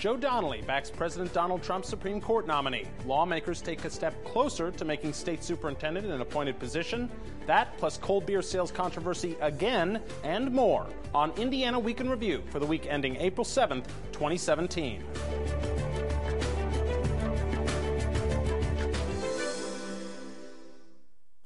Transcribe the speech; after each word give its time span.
Joe 0.00 0.16
Donnelly 0.16 0.62
backs 0.62 0.88
President 0.88 1.30
Donald 1.34 1.62
Trump's 1.62 1.86
Supreme 1.86 2.22
Court 2.22 2.46
nominee. 2.46 2.86
Lawmakers 3.04 3.60
take 3.60 3.84
a 3.84 3.90
step 3.90 4.14
closer 4.24 4.70
to 4.70 4.84
making 4.86 5.12
state 5.12 5.44
superintendent 5.44 6.06
an 6.06 6.22
appointed 6.22 6.58
position. 6.58 7.10
That, 7.44 7.76
plus 7.76 7.98
cold 7.98 8.24
beer 8.24 8.40
sales 8.40 8.72
controversy 8.72 9.36
again, 9.42 10.00
and 10.24 10.50
more 10.52 10.86
on 11.14 11.32
Indiana 11.32 11.78
Week 11.78 12.00
in 12.00 12.08
Review 12.08 12.42
for 12.48 12.58
the 12.58 12.64
week 12.64 12.86
ending 12.88 13.16
April 13.16 13.44
7th, 13.44 13.84
2017. 14.12 15.04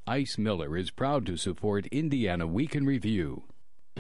Ice 0.07 0.39
Miller 0.39 0.77
is 0.77 0.93
proud 0.93 1.27
to 1.27 1.37
support 1.37 1.87
Indiana 1.87 2.47
Week 2.47 2.77
in 2.77 2.87
Review. 2.87 3.43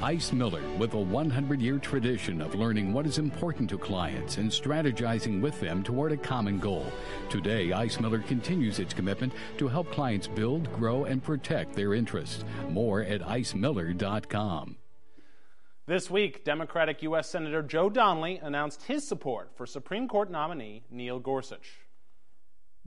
Ice 0.05 0.34
Miller, 0.34 0.61
with 0.77 0.93
a 0.93 0.98
100 0.98 1.62
year 1.62 1.79
tradition 1.79 2.43
of 2.43 2.54
learning 2.54 2.93
what 2.93 3.07
is 3.07 3.16
important 3.16 3.71
to 3.71 3.79
clients 3.79 4.36
and 4.36 4.50
strategizing 4.50 5.41
with 5.41 5.59
them 5.61 5.82
toward 5.82 6.12
a 6.12 6.17
common 6.18 6.58
goal. 6.58 6.93
Today, 7.31 7.72
Ice 7.72 7.99
Miller 7.99 8.18
continues 8.18 8.81
its 8.81 8.93
commitment 8.93 9.32
to 9.57 9.67
help 9.67 9.90
clients 9.90 10.26
build, 10.26 10.71
grow, 10.75 11.07
and 11.07 11.25
protect 11.25 11.75
their 11.75 11.95
interests. 11.95 12.45
More 12.68 13.00
at 13.00 13.22
icemiller.com. 13.22 14.76
This 15.86 16.11
week, 16.11 16.45
Democratic 16.45 17.03
U.S. 17.04 17.31
Senator 17.31 17.62
Joe 17.62 17.89
Donnelly 17.89 18.40
announced 18.43 18.82
his 18.82 19.09
support 19.09 19.53
for 19.57 19.64
Supreme 19.64 20.07
Court 20.07 20.31
nominee 20.31 20.82
Neil 20.90 21.18
Gorsuch. 21.18 21.84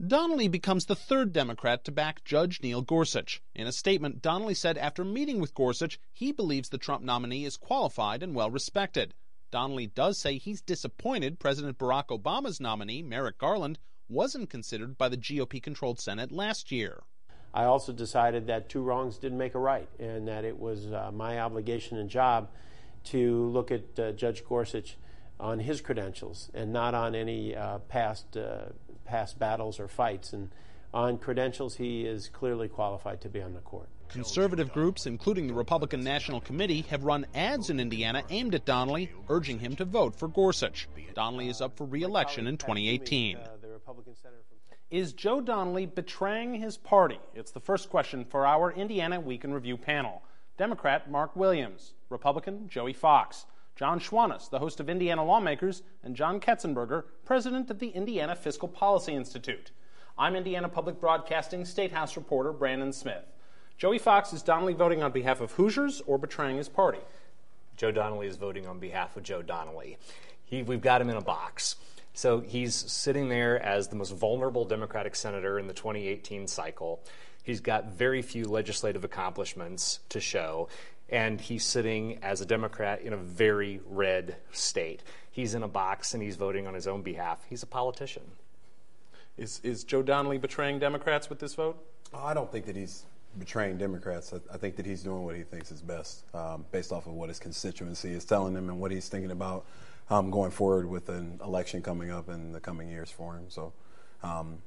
Donnelly 0.06 0.46
becomes 0.46 0.86
the 0.86 0.94
third 0.94 1.32
Democrat 1.32 1.82
to 1.84 1.90
back 1.90 2.22
Judge 2.22 2.62
Neil 2.62 2.82
Gorsuch. 2.82 3.42
In 3.56 3.66
a 3.66 3.72
statement, 3.72 4.22
Donnelly 4.22 4.54
said 4.54 4.78
after 4.78 5.04
meeting 5.04 5.40
with 5.40 5.54
Gorsuch, 5.54 5.98
he 6.12 6.30
believes 6.30 6.68
the 6.68 6.78
Trump 6.78 7.02
nominee 7.02 7.44
is 7.44 7.56
qualified 7.56 8.22
and 8.22 8.32
well 8.32 8.48
respected. 8.48 9.12
Donnelly 9.50 9.88
does 9.88 10.16
say 10.16 10.38
he's 10.38 10.60
disappointed 10.60 11.40
President 11.40 11.78
Barack 11.78 12.16
Obama's 12.16 12.60
nominee, 12.60 13.02
Merrick 13.02 13.38
Garland, 13.38 13.80
wasn't 14.08 14.50
considered 14.50 14.96
by 14.96 15.08
the 15.08 15.16
GOP 15.16 15.60
controlled 15.60 15.98
Senate 15.98 16.30
last 16.30 16.70
year. 16.70 17.02
I 17.52 17.64
also 17.64 17.92
decided 17.92 18.46
that 18.46 18.68
two 18.68 18.82
wrongs 18.82 19.18
didn't 19.18 19.38
make 19.38 19.56
a 19.56 19.58
right, 19.58 19.88
and 19.98 20.28
that 20.28 20.44
it 20.44 20.60
was 20.60 20.92
uh, 20.92 21.10
my 21.12 21.40
obligation 21.40 21.98
and 21.98 22.08
job 22.08 22.50
to 23.06 23.48
look 23.48 23.72
at 23.72 23.98
uh, 23.98 24.12
Judge 24.12 24.44
Gorsuch 24.44 24.96
on 25.40 25.58
his 25.58 25.80
credentials 25.80 26.50
and 26.54 26.72
not 26.72 26.94
on 26.94 27.16
any 27.16 27.56
uh, 27.56 27.78
past 27.78 28.36
uh, 28.36 28.66
past 29.08 29.38
battles 29.38 29.80
or 29.80 29.88
fights. 29.88 30.32
And 30.32 30.50
on 30.94 31.18
credentials, 31.18 31.76
he 31.76 32.06
is 32.06 32.28
clearly 32.28 32.68
qualified 32.68 33.20
to 33.22 33.28
be 33.28 33.42
on 33.42 33.54
the 33.54 33.60
court. 33.60 33.88
Conservative 34.08 34.72
groups, 34.72 35.06
including 35.06 35.48
the 35.48 35.54
Republican 35.54 36.00
National 36.00 36.40
Committee, 36.40 36.82
have 36.88 37.04
run 37.04 37.26
ads 37.34 37.68
in 37.68 37.78
Indiana 37.78 38.22
aimed 38.30 38.54
at 38.54 38.64
Donnelly, 38.64 39.10
urging 39.28 39.58
him 39.58 39.76
to 39.76 39.84
vote 39.84 40.16
for 40.16 40.28
Gorsuch. 40.28 40.88
Donnelly 41.14 41.48
is 41.48 41.60
up 41.60 41.76
for 41.76 41.84
re 41.84 42.02
election 42.02 42.46
in 42.46 42.56
2018. 42.56 43.36
Uh, 43.36 43.48
is 44.90 45.12
Joe 45.12 45.42
Donnelly 45.42 45.84
betraying 45.84 46.54
his 46.54 46.78
party? 46.78 47.20
It's 47.34 47.50
the 47.50 47.60
first 47.60 47.90
question 47.90 48.24
for 48.24 48.46
our 48.46 48.72
Indiana 48.72 49.20
Week 49.20 49.44
in 49.44 49.52
Review 49.52 49.76
panel. 49.76 50.22
Democrat 50.56 51.10
Mark 51.10 51.36
Williams, 51.36 51.92
Republican 52.08 52.68
Joey 52.68 52.94
Fox. 52.94 53.44
John 53.78 54.00
Schwantes, 54.00 54.50
the 54.50 54.58
host 54.58 54.80
of 54.80 54.90
Indiana 54.90 55.24
Lawmakers, 55.24 55.84
and 56.02 56.16
John 56.16 56.40
Ketzenberger, 56.40 57.04
president 57.24 57.70
of 57.70 57.78
the 57.78 57.90
Indiana 57.90 58.34
Fiscal 58.34 58.66
Policy 58.66 59.14
Institute. 59.14 59.70
I'm 60.18 60.34
Indiana 60.34 60.68
Public 60.68 61.00
Broadcasting 61.00 61.64
State 61.64 61.92
House 61.92 62.16
reporter 62.16 62.52
Brandon 62.52 62.92
Smith. 62.92 63.22
Joey 63.76 64.00
Fox 64.00 64.32
is 64.32 64.42
Donnelly 64.42 64.72
voting 64.74 65.00
on 65.04 65.12
behalf 65.12 65.40
of 65.40 65.52
Hoosiers 65.52 66.02
or 66.08 66.18
betraying 66.18 66.56
his 66.56 66.68
party? 66.68 66.98
Joe 67.76 67.92
Donnelly 67.92 68.26
is 68.26 68.34
voting 68.34 68.66
on 68.66 68.80
behalf 68.80 69.16
of 69.16 69.22
Joe 69.22 69.42
Donnelly. 69.42 69.96
He, 70.44 70.64
we've 70.64 70.80
got 70.80 71.00
him 71.00 71.08
in 71.08 71.16
a 71.16 71.20
box. 71.20 71.76
So 72.14 72.40
he's 72.40 72.74
sitting 72.74 73.28
there 73.28 73.62
as 73.62 73.86
the 73.86 73.94
most 73.94 74.12
vulnerable 74.12 74.64
Democratic 74.64 75.14
senator 75.14 75.56
in 75.56 75.68
the 75.68 75.72
2018 75.72 76.48
cycle. 76.48 77.00
He's 77.44 77.60
got 77.60 77.92
very 77.92 78.22
few 78.22 78.46
legislative 78.46 79.04
accomplishments 79.04 80.00
to 80.08 80.18
show 80.18 80.68
and 81.08 81.40
he's 81.40 81.64
sitting 81.64 82.18
as 82.22 82.40
a 82.40 82.46
Democrat 82.46 83.00
in 83.00 83.12
a 83.12 83.16
very 83.16 83.80
red 83.86 84.36
state. 84.52 85.02
He's 85.30 85.54
in 85.54 85.62
a 85.62 85.68
box 85.68 86.14
and 86.14 86.22
he's 86.22 86.36
voting 86.36 86.66
on 86.66 86.74
his 86.74 86.86
own 86.86 87.02
behalf. 87.02 87.44
He's 87.48 87.62
a 87.62 87.66
politician. 87.66 88.24
Is, 89.36 89.60
is 89.62 89.84
Joe 89.84 90.02
Donnelly 90.02 90.38
betraying 90.38 90.78
Democrats 90.78 91.30
with 91.30 91.38
this 91.38 91.54
vote? 91.54 91.82
Oh, 92.12 92.24
I 92.24 92.34
don't 92.34 92.50
think 92.50 92.66
that 92.66 92.76
he's 92.76 93.04
betraying 93.38 93.78
Democrats. 93.78 94.32
I, 94.32 94.54
I 94.54 94.58
think 94.58 94.76
that 94.76 94.86
he's 94.86 95.02
doing 95.02 95.24
what 95.24 95.36
he 95.36 95.42
thinks 95.42 95.70
is 95.70 95.80
best 95.80 96.24
um, 96.34 96.64
based 96.72 96.92
off 96.92 97.06
of 97.06 97.12
what 97.12 97.28
his 97.28 97.38
constituency 97.38 98.12
is 98.12 98.24
telling 98.24 98.54
him 98.54 98.68
and 98.68 98.80
what 98.80 98.90
he's 98.90 99.08
thinking 99.08 99.30
about 99.30 99.64
um, 100.10 100.30
going 100.30 100.50
forward 100.50 100.88
with 100.88 101.08
an 101.08 101.38
election 101.44 101.82
coming 101.82 102.10
up 102.10 102.28
in 102.28 102.52
the 102.52 102.60
coming 102.60 102.88
years 102.88 103.10
for 103.10 103.34
him. 103.34 103.44
So 103.48 103.72
um, 104.22 104.58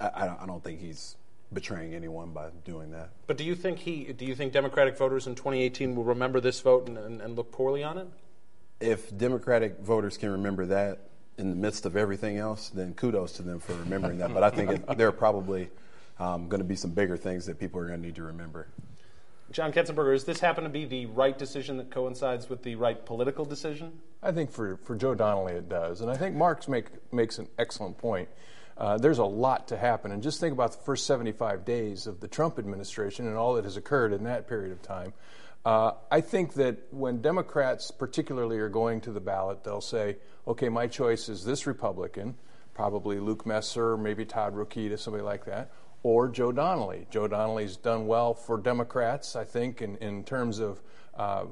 I, 0.00 0.34
I 0.40 0.46
don't 0.46 0.62
think 0.62 0.80
he's 0.80 1.16
betraying 1.52 1.94
anyone 1.94 2.30
by 2.30 2.50
doing 2.64 2.90
that. 2.90 3.10
But 3.26 3.36
do 3.36 3.44
you 3.44 3.54
think 3.54 3.78
he? 3.78 4.12
Do 4.12 4.24
you 4.24 4.34
think 4.34 4.52
Democratic 4.52 4.96
voters 4.96 5.26
in 5.26 5.34
2018 5.34 5.94
will 5.94 6.04
remember 6.04 6.40
this 6.40 6.60
vote 6.60 6.88
and, 6.88 6.98
and, 6.98 7.20
and 7.20 7.36
look 7.36 7.52
poorly 7.52 7.82
on 7.82 7.98
it? 7.98 8.08
If 8.80 9.16
Democratic 9.16 9.80
voters 9.80 10.16
can 10.16 10.30
remember 10.30 10.66
that 10.66 11.00
in 11.38 11.50
the 11.50 11.56
midst 11.56 11.86
of 11.86 11.96
everything 11.96 12.38
else, 12.38 12.70
then 12.70 12.94
kudos 12.94 13.32
to 13.32 13.42
them 13.42 13.60
for 13.60 13.74
remembering 13.74 14.18
that. 14.18 14.32
But 14.32 14.42
I 14.42 14.50
think 14.50 14.70
it, 14.70 14.84
there 14.96 15.08
are 15.08 15.12
probably 15.12 15.70
um, 16.18 16.48
going 16.48 16.60
to 16.60 16.66
be 16.66 16.76
some 16.76 16.90
bigger 16.90 17.16
things 17.16 17.46
that 17.46 17.58
people 17.58 17.80
are 17.80 17.86
going 17.86 18.00
to 18.00 18.06
need 18.06 18.16
to 18.16 18.22
remember. 18.22 18.68
John 19.52 19.72
Ketzenberger, 19.72 20.12
does 20.12 20.24
this 20.24 20.40
happen 20.40 20.64
to 20.64 20.70
be 20.70 20.84
the 20.84 21.06
right 21.06 21.38
decision 21.38 21.76
that 21.76 21.90
coincides 21.90 22.48
with 22.48 22.62
the 22.62 22.74
right 22.74 23.04
political 23.06 23.44
decision? 23.44 24.00
I 24.22 24.32
think 24.32 24.50
for, 24.50 24.76
for 24.78 24.96
Joe 24.96 25.14
Donnelly 25.14 25.54
it 25.54 25.68
does. 25.68 26.00
And 26.00 26.10
I 26.10 26.16
think 26.16 26.34
Marks 26.34 26.66
make, 26.66 26.86
makes 27.12 27.38
an 27.38 27.48
excellent 27.58 27.96
point. 27.96 28.28
Uh, 28.78 28.98
there's 28.98 29.18
a 29.18 29.24
lot 29.24 29.68
to 29.68 29.76
happen. 29.76 30.12
And 30.12 30.22
just 30.22 30.38
think 30.38 30.52
about 30.52 30.72
the 30.72 30.78
first 30.78 31.06
75 31.06 31.64
days 31.64 32.06
of 32.06 32.20
the 32.20 32.28
Trump 32.28 32.58
administration 32.58 33.26
and 33.26 33.36
all 33.36 33.54
that 33.54 33.64
has 33.64 33.76
occurred 33.76 34.12
in 34.12 34.24
that 34.24 34.48
period 34.48 34.72
of 34.72 34.82
time. 34.82 35.12
Uh, 35.64 35.92
I 36.12 36.20
think 36.20 36.54
that 36.54 36.76
when 36.92 37.20
Democrats, 37.20 37.90
particularly, 37.90 38.58
are 38.58 38.68
going 38.68 39.00
to 39.00 39.10
the 39.10 39.20
ballot, 39.20 39.64
they'll 39.64 39.80
say, 39.80 40.16
okay, 40.46 40.68
my 40.68 40.86
choice 40.86 41.28
is 41.28 41.44
this 41.44 41.66
Republican, 41.66 42.36
probably 42.72 43.18
Luke 43.18 43.44
Messer, 43.46 43.96
maybe 43.96 44.24
Todd 44.24 44.54
Rokita, 44.54 44.98
somebody 44.98 45.24
like 45.24 45.46
that, 45.46 45.72
or 46.04 46.28
Joe 46.28 46.52
Donnelly. 46.52 47.08
Joe 47.10 47.26
Donnelly's 47.26 47.76
done 47.76 48.06
well 48.06 48.32
for 48.32 48.58
Democrats, 48.58 49.34
I 49.34 49.42
think, 49.42 49.82
in, 49.82 49.96
in 49.96 50.22
terms 50.22 50.60
of 50.60 50.80
uh, 51.16 51.46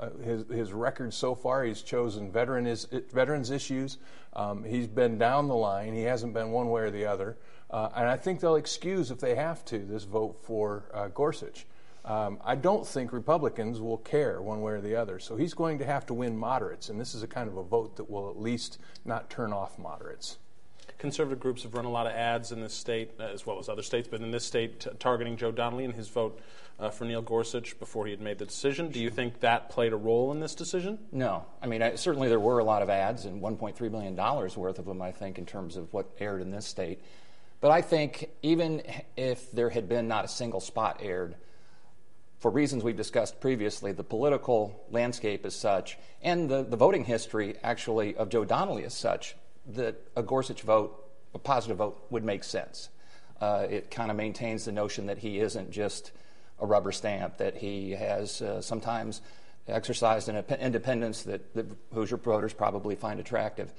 uh, 0.00 0.10
his, 0.24 0.44
his 0.48 0.72
record 0.72 1.14
so 1.14 1.34
far. 1.34 1.62
He's 1.64 1.82
chosen 1.82 2.32
veteran 2.32 2.66
is, 2.66 2.86
veterans 3.12 3.50
issues. 3.50 3.98
Um, 4.32 4.64
he's 4.64 4.86
been 4.86 5.18
down 5.18 5.46
the 5.46 5.54
line. 5.54 5.94
He 5.94 6.02
hasn't 6.02 6.34
been 6.34 6.50
one 6.50 6.70
way 6.70 6.82
or 6.82 6.90
the 6.90 7.06
other. 7.06 7.36
Uh, 7.70 7.90
and 7.94 8.08
I 8.08 8.16
think 8.16 8.40
they'll 8.40 8.56
excuse, 8.56 9.10
if 9.10 9.20
they 9.20 9.34
have 9.34 9.64
to, 9.66 9.78
this 9.78 10.04
vote 10.04 10.36
for 10.42 10.84
uh, 10.92 11.08
Gorsuch. 11.08 11.66
Um, 12.04 12.38
I 12.42 12.54
don't 12.54 12.86
think 12.86 13.12
Republicans 13.12 13.80
will 13.80 13.98
care 13.98 14.40
one 14.40 14.62
way 14.62 14.72
or 14.72 14.80
the 14.80 14.96
other. 14.96 15.18
So 15.18 15.36
he's 15.36 15.54
going 15.54 15.78
to 15.78 15.84
have 15.84 16.06
to 16.06 16.14
win 16.14 16.36
moderates, 16.36 16.88
and 16.88 16.98
this 16.98 17.14
is 17.14 17.22
a 17.22 17.28
kind 17.28 17.48
of 17.48 17.56
a 17.58 17.62
vote 17.62 17.96
that 17.96 18.10
will 18.10 18.30
at 18.30 18.40
least 18.40 18.78
not 19.04 19.28
turn 19.28 19.52
off 19.52 19.78
moderates 19.78 20.38
conservative 21.00 21.40
groups 21.40 21.64
have 21.64 21.74
run 21.74 21.86
a 21.86 21.90
lot 21.90 22.06
of 22.06 22.12
ads 22.12 22.52
in 22.52 22.60
this 22.60 22.74
state, 22.74 23.10
uh, 23.18 23.24
as 23.24 23.44
well 23.44 23.58
as 23.58 23.68
other 23.68 23.82
states, 23.82 24.06
but 24.08 24.20
in 24.20 24.30
this 24.30 24.44
state, 24.44 24.80
t- 24.80 24.90
targeting 24.98 25.36
Joe 25.36 25.50
Donnelly 25.50 25.86
and 25.86 25.94
his 25.94 26.08
vote 26.08 26.38
uh, 26.78 26.90
for 26.90 27.04
Neil 27.04 27.22
Gorsuch 27.22 27.78
before 27.78 28.04
he 28.04 28.12
had 28.12 28.20
made 28.20 28.38
the 28.38 28.44
decision. 28.44 28.90
Do 28.90 29.00
you 29.00 29.10
think 29.10 29.40
that 29.40 29.70
played 29.70 29.92
a 29.92 29.96
role 29.96 30.30
in 30.30 30.40
this 30.40 30.54
decision? 30.54 30.98
No. 31.10 31.44
I 31.60 31.66
mean, 31.66 31.82
I, 31.82 31.94
certainly 31.96 32.28
there 32.28 32.38
were 32.38 32.58
a 32.58 32.64
lot 32.64 32.82
of 32.82 32.90
ads, 32.90 33.24
and 33.24 33.42
$1.3 33.42 33.90
million 33.90 34.14
worth 34.14 34.78
of 34.78 34.84
them, 34.84 35.02
I 35.02 35.10
think, 35.10 35.38
in 35.38 35.46
terms 35.46 35.76
of 35.76 35.92
what 35.92 36.10
aired 36.20 36.42
in 36.42 36.50
this 36.50 36.66
state. 36.66 37.00
But 37.60 37.70
I 37.70 37.82
think 37.82 38.30
even 38.42 38.82
if 39.16 39.50
there 39.52 39.70
had 39.70 39.88
been 39.88 40.06
not 40.06 40.24
a 40.24 40.28
single 40.28 40.60
spot 40.60 41.00
aired, 41.02 41.34
for 42.38 42.50
reasons 42.50 42.84
we've 42.84 42.96
discussed 42.96 43.40
previously, 43.40 43.92
the 43.92 44.04
political 44.04 44.82
landscape 44.90 45.44
is 45.44 45.54
such, 45.54 45.98
and 46.22 46.48
the, 46.48 46.62
the 46.62 46.76
voting 46.76 47.04
history 47.04 47.56
actually 47.62 48.16
of 48.16 48.30
Joe 48.30 48.46
Donnelly 48.46 48.84
is 48.84 48.94
such, 48.94 49.34
that 49.74 49.96
a 50.16 50.22
Gorsuch 50.22 50.62
vote, 50.62 51.04
a 51.34 51.38
positive 51.38 51.78
vote, 51.78 52.04
would 52.10 52.24
make 52.24 52.44
sense. 52.44 52.88
Uh, 53.40 53.66
it 53.70 53.90
kind 53.90 54.10
of 54.10 54.16
maintains 54.16 54.64
the 54.64 54.72
notion 54.72 55.06
that 55.06 55.18
he 55.18 55.38
isn't 55.38 55.70
just 55.70 56.12
a 56.60 56.66
rubber 56.66 56.92
stamp, 56.92 57.38
that 57.38 57.56
he 57.56 57.92
has 57.92 58.42
uh, 58.42 58.60
sometimes 58.60 59.22
exercised 59.66 60.28
an 60.28 60.44
independence 60.60 61.22
that, 61.22 61.54
that 61.54 61.66
Hoosier 61.94 62.16
voters 62.18 62.52
probably 62.52 62.96
find 62.96 63.20
attractive. 63.20 63.72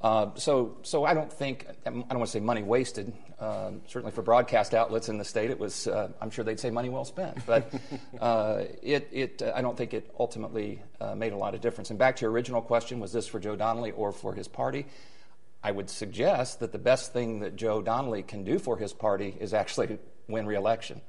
Uh, 0.00 0.32
so, 0.36 0.76
so 0.82 1.04
I 1.04 1.12
don't 1.12 1.32
think 1.32 1.66
I 1.84 1.90
don't 1.90 2.08
want 2.08 2.26
to 2.26 2.30
say 2.30 2.38
money 2.38 2.62
wasted. 2.62 3.12
Uh, 3.40 3.72
certainly 3.88 4.12
for 4.12 4.22
broadcast 4.22 4.72
outlets 4.72 5.08
in 5.08 5.18
the 5.18 5.24
state, 5.24 5.50
it 5.50 5.58
was. 5.58 5.88
Uh, 5.88 6.10
I'm 6.20 6.30
sure 6.30 6.44
they'd 6.44 6.60
say 6.60 6.70
money 6.70 6.88
well 6.88 7.04
spent. 7.04 7.44
But 7.44 7.72
uh, 8.20 8.62
it, 8.80 9.08
it, 9.10 9.42
I 9.54 9.60
don't 9.60 9.76
think 9.76 9.94
it 9.94 10.08
ultimately 10.18 10.82
uh, 11.00 11.16
made 11.16 11.32
a 11.32 11.36
lot 11.36 11.56
of 11.56 11.60
difference. 11.60 11.90
And 11.90 11.98
back 11.98 12.14
to 12.16 12.22
your 12.22 12.30
original 12.30 12.62
question: 12.62 13.00
Was 13.00 13.12
this 13.12 13.26
for 13.26 13.40
Joe 13.40 13.56
Donnelly 13.56 13.90
or 13.90 14.12
for 14.12 14.34
his 14.34 14.46
party? 14.46 14.86
I 15.62 15.72
would 15.72 15.90
suggest 15.90 16.60
that 16.60 16.72
the 16.72 16.78
best 16.78 17.12
thing 17.12 17.40
that 17.40 17.56
Joe 17.56 17.82
Donnelly 17.82 18.22
can 18.22 18.44
do 18.44 18.58
for 18.58 18.76
his 18.76 18.92
party 18.92 19.36
is 19.40 19.52
actually 19.52 19.98
win 20.28 20.46
re-election. 20.46 21.00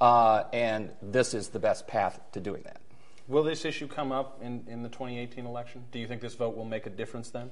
Uh, 0.00 0.44
and 0.52 0.90
this 1.02 1.34
is 1.34 1.48
the 1.48 1.58
best 1.58 1.86
path 1.86 2.20
to 2.32 2.40
doing 2.40 2.62
that. 2.62 2.80
Will 3.26 3.42
this 3.42 3.64
issue 3.64 3.88
come 3.88 4.12
up 4.12 4.38
in, 4.40 4.64
in 4.68 4.82
the 4.82 4.88
2018 4.88 5.44
election? 5.44 5.84
Do 5.90 5.98
you 5.98 6.06
think 6.06 6.22
this 6.22 6.34
vote 6.34 6.56
will 6.56 6.64
make 6.64 6.86
a 6.86 6.90
difference 6.90 7.30
then? 7.30 7.50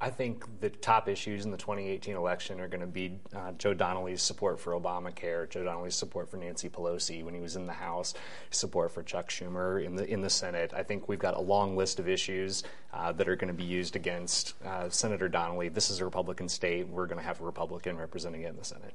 I 0.00 0.10
think 0.10 0.44
the 0.60 0.70
top 0.70 1.08
issues 1.08 1.44
in 1.44 1.50
the 1.50 1.56
2018 1.56 2.16
election 2.16 2.60
are 2.60 2.68
going 2.68 2.80
to 2.80 2.86
be 2.86 3.18
uh, 3.34 3.52
Joe 3.52 3.74
Donnelly's 3.74 4.22
support 4.22 4.58
for 4.58 4.72
Obamacare, 4.72 5.48
Joe 5.48 5.62
Donnelly's 5.64 5.94
support 5.94 6.28
for 6.28 6.36
Nancy 6.36 6.68
Pelosi 6.68 7.24
when 7.24 7.32
he 7.32 7.40
was 7.40 7.56
in 7.56 7.66
the 7.66 7.72
House, 7.72 8.12
support 8.50 8.90
for 8.90 9.02
Chuck 9.02 9.30
Schumer 9.30 9.84
in 9.84 9.94
the 9.96 10.04
in 10.04 10.20
the 10.20 10.30
Senate. 10.30 10.72
I 10.74 10.82
think 10.82 11.08
we've 11.08 11.18
got 11.18 11.34
a 11.34 11.40
long 11.40 11.76
list 11.76 12.00
of 12.00 12.08
issues 12.08 12.64
uh, 12.92 13.12
that 13.12 13.28
are 13.28 13.36
going 13.36 13.48
to 13.48 13.54
be 13.54 13.64
used 13.64 13.94
against 13.94 14.54
uh, 14.64 14.90
Senator 14.90 15.28
Donnelly. 15.28 15.68
This 15.68 15.90
is 15.90 16.00
a 16.00 16.04
Republican 16.04 16.48
state. 16.48 16.88
We're 16.88 17.06
going 17.06 17.20
to 17.20 17.24
have 17.24 17.40
a 17.40 17.44
Republican 17.44 17.96
representing 17.96 18.42
it 18.42 18.48
in 18.48 18.56
the 18.56 18.64
Senate. 18.64 18.94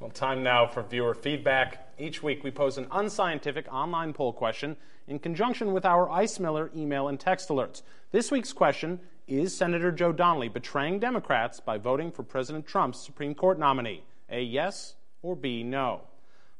Well, 0.00 0.10
time 0.10 0.42
now 0.42 0.66
for 0.66 0.82
viewer 0.82 1.14
feedback. 1.14 1.94
Each 1.98 2.22
week 2.22 2.44
we 2.44 2.50
pose 2.50 2.76
an 2.76 2.86
unscientific 2.90 3.66
online 3.72 4.12
poll 4.12 4.32
question 4.32 4.76
in 5.08 5.18
conjunction 5.18 5.72
with 5.72 5.86
our 5.86 6.10
Ice 6.10 6.38
Miller 6.38 6.70
email 6.76 7.08
and 7.08 7.18
text 7.18 7.48
alerts. 7.48 7.80
This 8.10 8.30
week's 8.30 8.52
question 8.52 9.00
is 9.26 9.56
Senator 9.56 9.90
Joe 9.90 10.12
Donnelly 10.12 10.48
betraying 10.48 11.00
Democrats 11.00 11.58
by 11.58 11.78
voting 11.78 12.12
for 12.12 12.22
President 12.22 12.64
Trump's 12.64 13.00
Supreme 13.00 13.34
Court 13.34 13.58
nominee? 13.58 14.04
A 14.30 14.40
yes 14.40 14.94
or 15.20 15.34
B 15.34 15.64
no? 15.64 16.02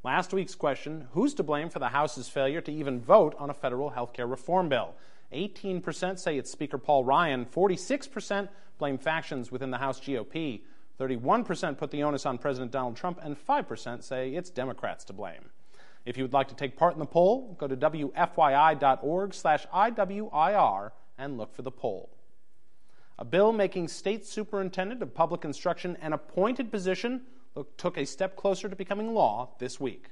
Last 0.03 0.33
week's 0.33 0.57
question 0.57 1.07
Who's 1.13 1.33
to 1.35 1.45
blame 1.45 1.71
for 1.71 1.79
the 1.79 1.91
House's 1.91 2.29
failure 2.29 2.61
to 2.61 2.73
even 2.73 3.01
vote 3.01 3.37
on 3.39 3.51
a 3.51 3.55
federal 3.55 3.91
health 3.91 4.13
care 4.13 4.27
reform 4.27 4.69
bill? 4.69 4.95
18% 5.33 6.19
say 6.19 6.39
it's 6.39 6.51
Speaker 6.51 6.77
Paul 6.77 7.05
Ryan, 7.05 7.47
46% 7.47 8.49
blame 8.79 8.99
factions 8.99 9.53
within 9.53 9.71
the 9.71 9.79
House 9.79 10.01
GOP. 10.01 10.63
31% 10.99 11.79
put 11.79 11.93
the 11.93 12.03
onus 12.03 12.27
on 12.27 12.37
President 12.37 12.73
Donald 12.73 12.97
Trump, 12.97 13.21
and 13.23 13.37
5% 13.37 14.03
say 14.03 14.31
it's 14.31 14.51
Democrats 14.51 15.05
to 15.05 15.13
blame. 15.13 15.51
If 16.05 16.17
you 16.17 16.25
would 16.25 16.33
like 16.33 16.49
to 16.49 16.55
take 16.57 16.77
part 16.77 16.95
in 16.95 16.99
the 16.99 17.07
poll, 17.07 17.55
go 17.61 17.69
to 17.69 17.77
wfyi.org 17.77 19.35
slash 19.35 19.67
IWIR 19.73 20.91
and 21.17 21.37
look 21.37 21.55
for 21.55 21.63
the 21.63 21.71
poll. 21.71 22.16
A 23.19 23.25
bill 23.25 23.53
making 23.53 23.89
state 23.89 24.27
superintendent 24.27 25.03
of 25.03 25.15
public 25.15 25.45
instruction 25.45 25.97
an 26.03 26.13
appointed 26.13 26.71
position 26.71 27.23
took 27.79 27.97
a 27.97 28.05
step 28.05 28.37
closer 28.37 28.69
to 28.69 28.77
becoming 28.77 29.15
law 29.15 29.55
this 29.59 29.81
week. 29.81 30.11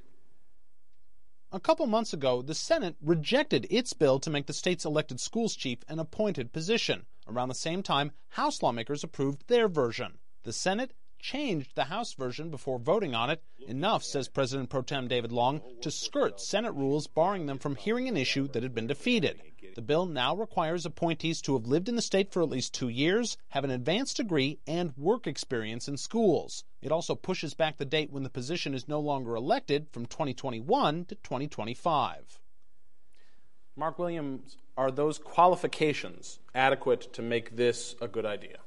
A 1.52 1.60
couple 1.60 1.86
months 1.86 2.12
ago, 2.14 2.40
the 2.40 2.54
Senate 2.54 2.96
rejected 3.02 3.66
its 3.70 3.92
bill 3.92 4.18
to 4.20 4.30
make 4.30 4.46
the 4.46 4.52
state's 4.52 4.86
elected 4.86 5.20
schools 5.20 5.54
chief 5.54 5.78
an 5.86 5.98
appointed 5.98 6.52
position. 6.52 7.04
Around 7.28 7.48
the 7.48 7.54
same 7.54 7.82
time, 7.82 8.12
House 8.30 8.62
lawmakers 8.62 9.04
approved 9.04 9.46
their 9.48 9.68
version. 9.68 10.18
The 10.42 10.52
Senate 10.52 10.94
changed 11.20 11.74
the 11.74 11.84
House 11.84 12.14
version 12.14 12.50
before 12.50 12.78
voting 12.78 13.14
on 13.14 13.30
it, 13.30 13.42
enough, 13.68 14.02
says 14.02 14.28
President 14.28 14.68
Pro 14.68 14.82
Tem 14.82 15.08
David 15.08 15.30
Long, 15.30 15.62
to 15.82 15.90
skirt 15.90 16.40
Senate 16.40 16.72
rules 16.72 17.06
barring 17.06 17.46
them 17.46 17.58
from 17.58 17.76
hearing 17.76 18.08
an 18.08 18.16
issue 18.16 18.48
that 18.48 18.62
had 18.62 18.74
been 18.74 18.86
defeated. 18.86 19.40
The 19.74 19.82
bill 19.82 20.06
now 20.06 20.36
requires 20.36 20.86
appointees 20.86 21.42
to 21.42 21.54
have 21.54 21.66
lived 21.66 21.88
in 21.88 21.96
the 21.96 22.02
state 22.02 22.30
for 22.30 22.42
at 22.42 22.48
least 22.48 22.72
two 22.72 22.88
years, 22.88 23.36
have 23.48 23.64
an 23.64 23.70
advanced 23.70 24.16
degree, 24.18 24.60
and 24.68 24.96
work 24.96 25.26
experience 25.26 25.88
in 25.88 25.96
schools. 25.96 26.62
It 26.80 26.92
also 26.92 27.16
pushes 27.16 27.54
back 27.54 27.76
the 27.76 27.84
date 27.84 28.12
when 28.12 28.22
the 28.22 28.30
position 28.30 28.72
is 28.72 28.86
no 28.86 29.00
longer 29.00 29.34
elected 29.34 29.88
from 29.90 30.06
2021 30.06 31.06
to 31.06 31.16
2025. 31.16 32.38
Mark 33.74 33.98
Williams, 33.98 34.58
are 34.76 34.92
those 34.92 35.18
qualifications 35.18 36.38
adequate 36.54 37.12
to 37.12 37.22
make 37.22 37.56
this 37.56 37.96
a 38.00 38.06
good 38.06 38.24
idea? 38.24 38.58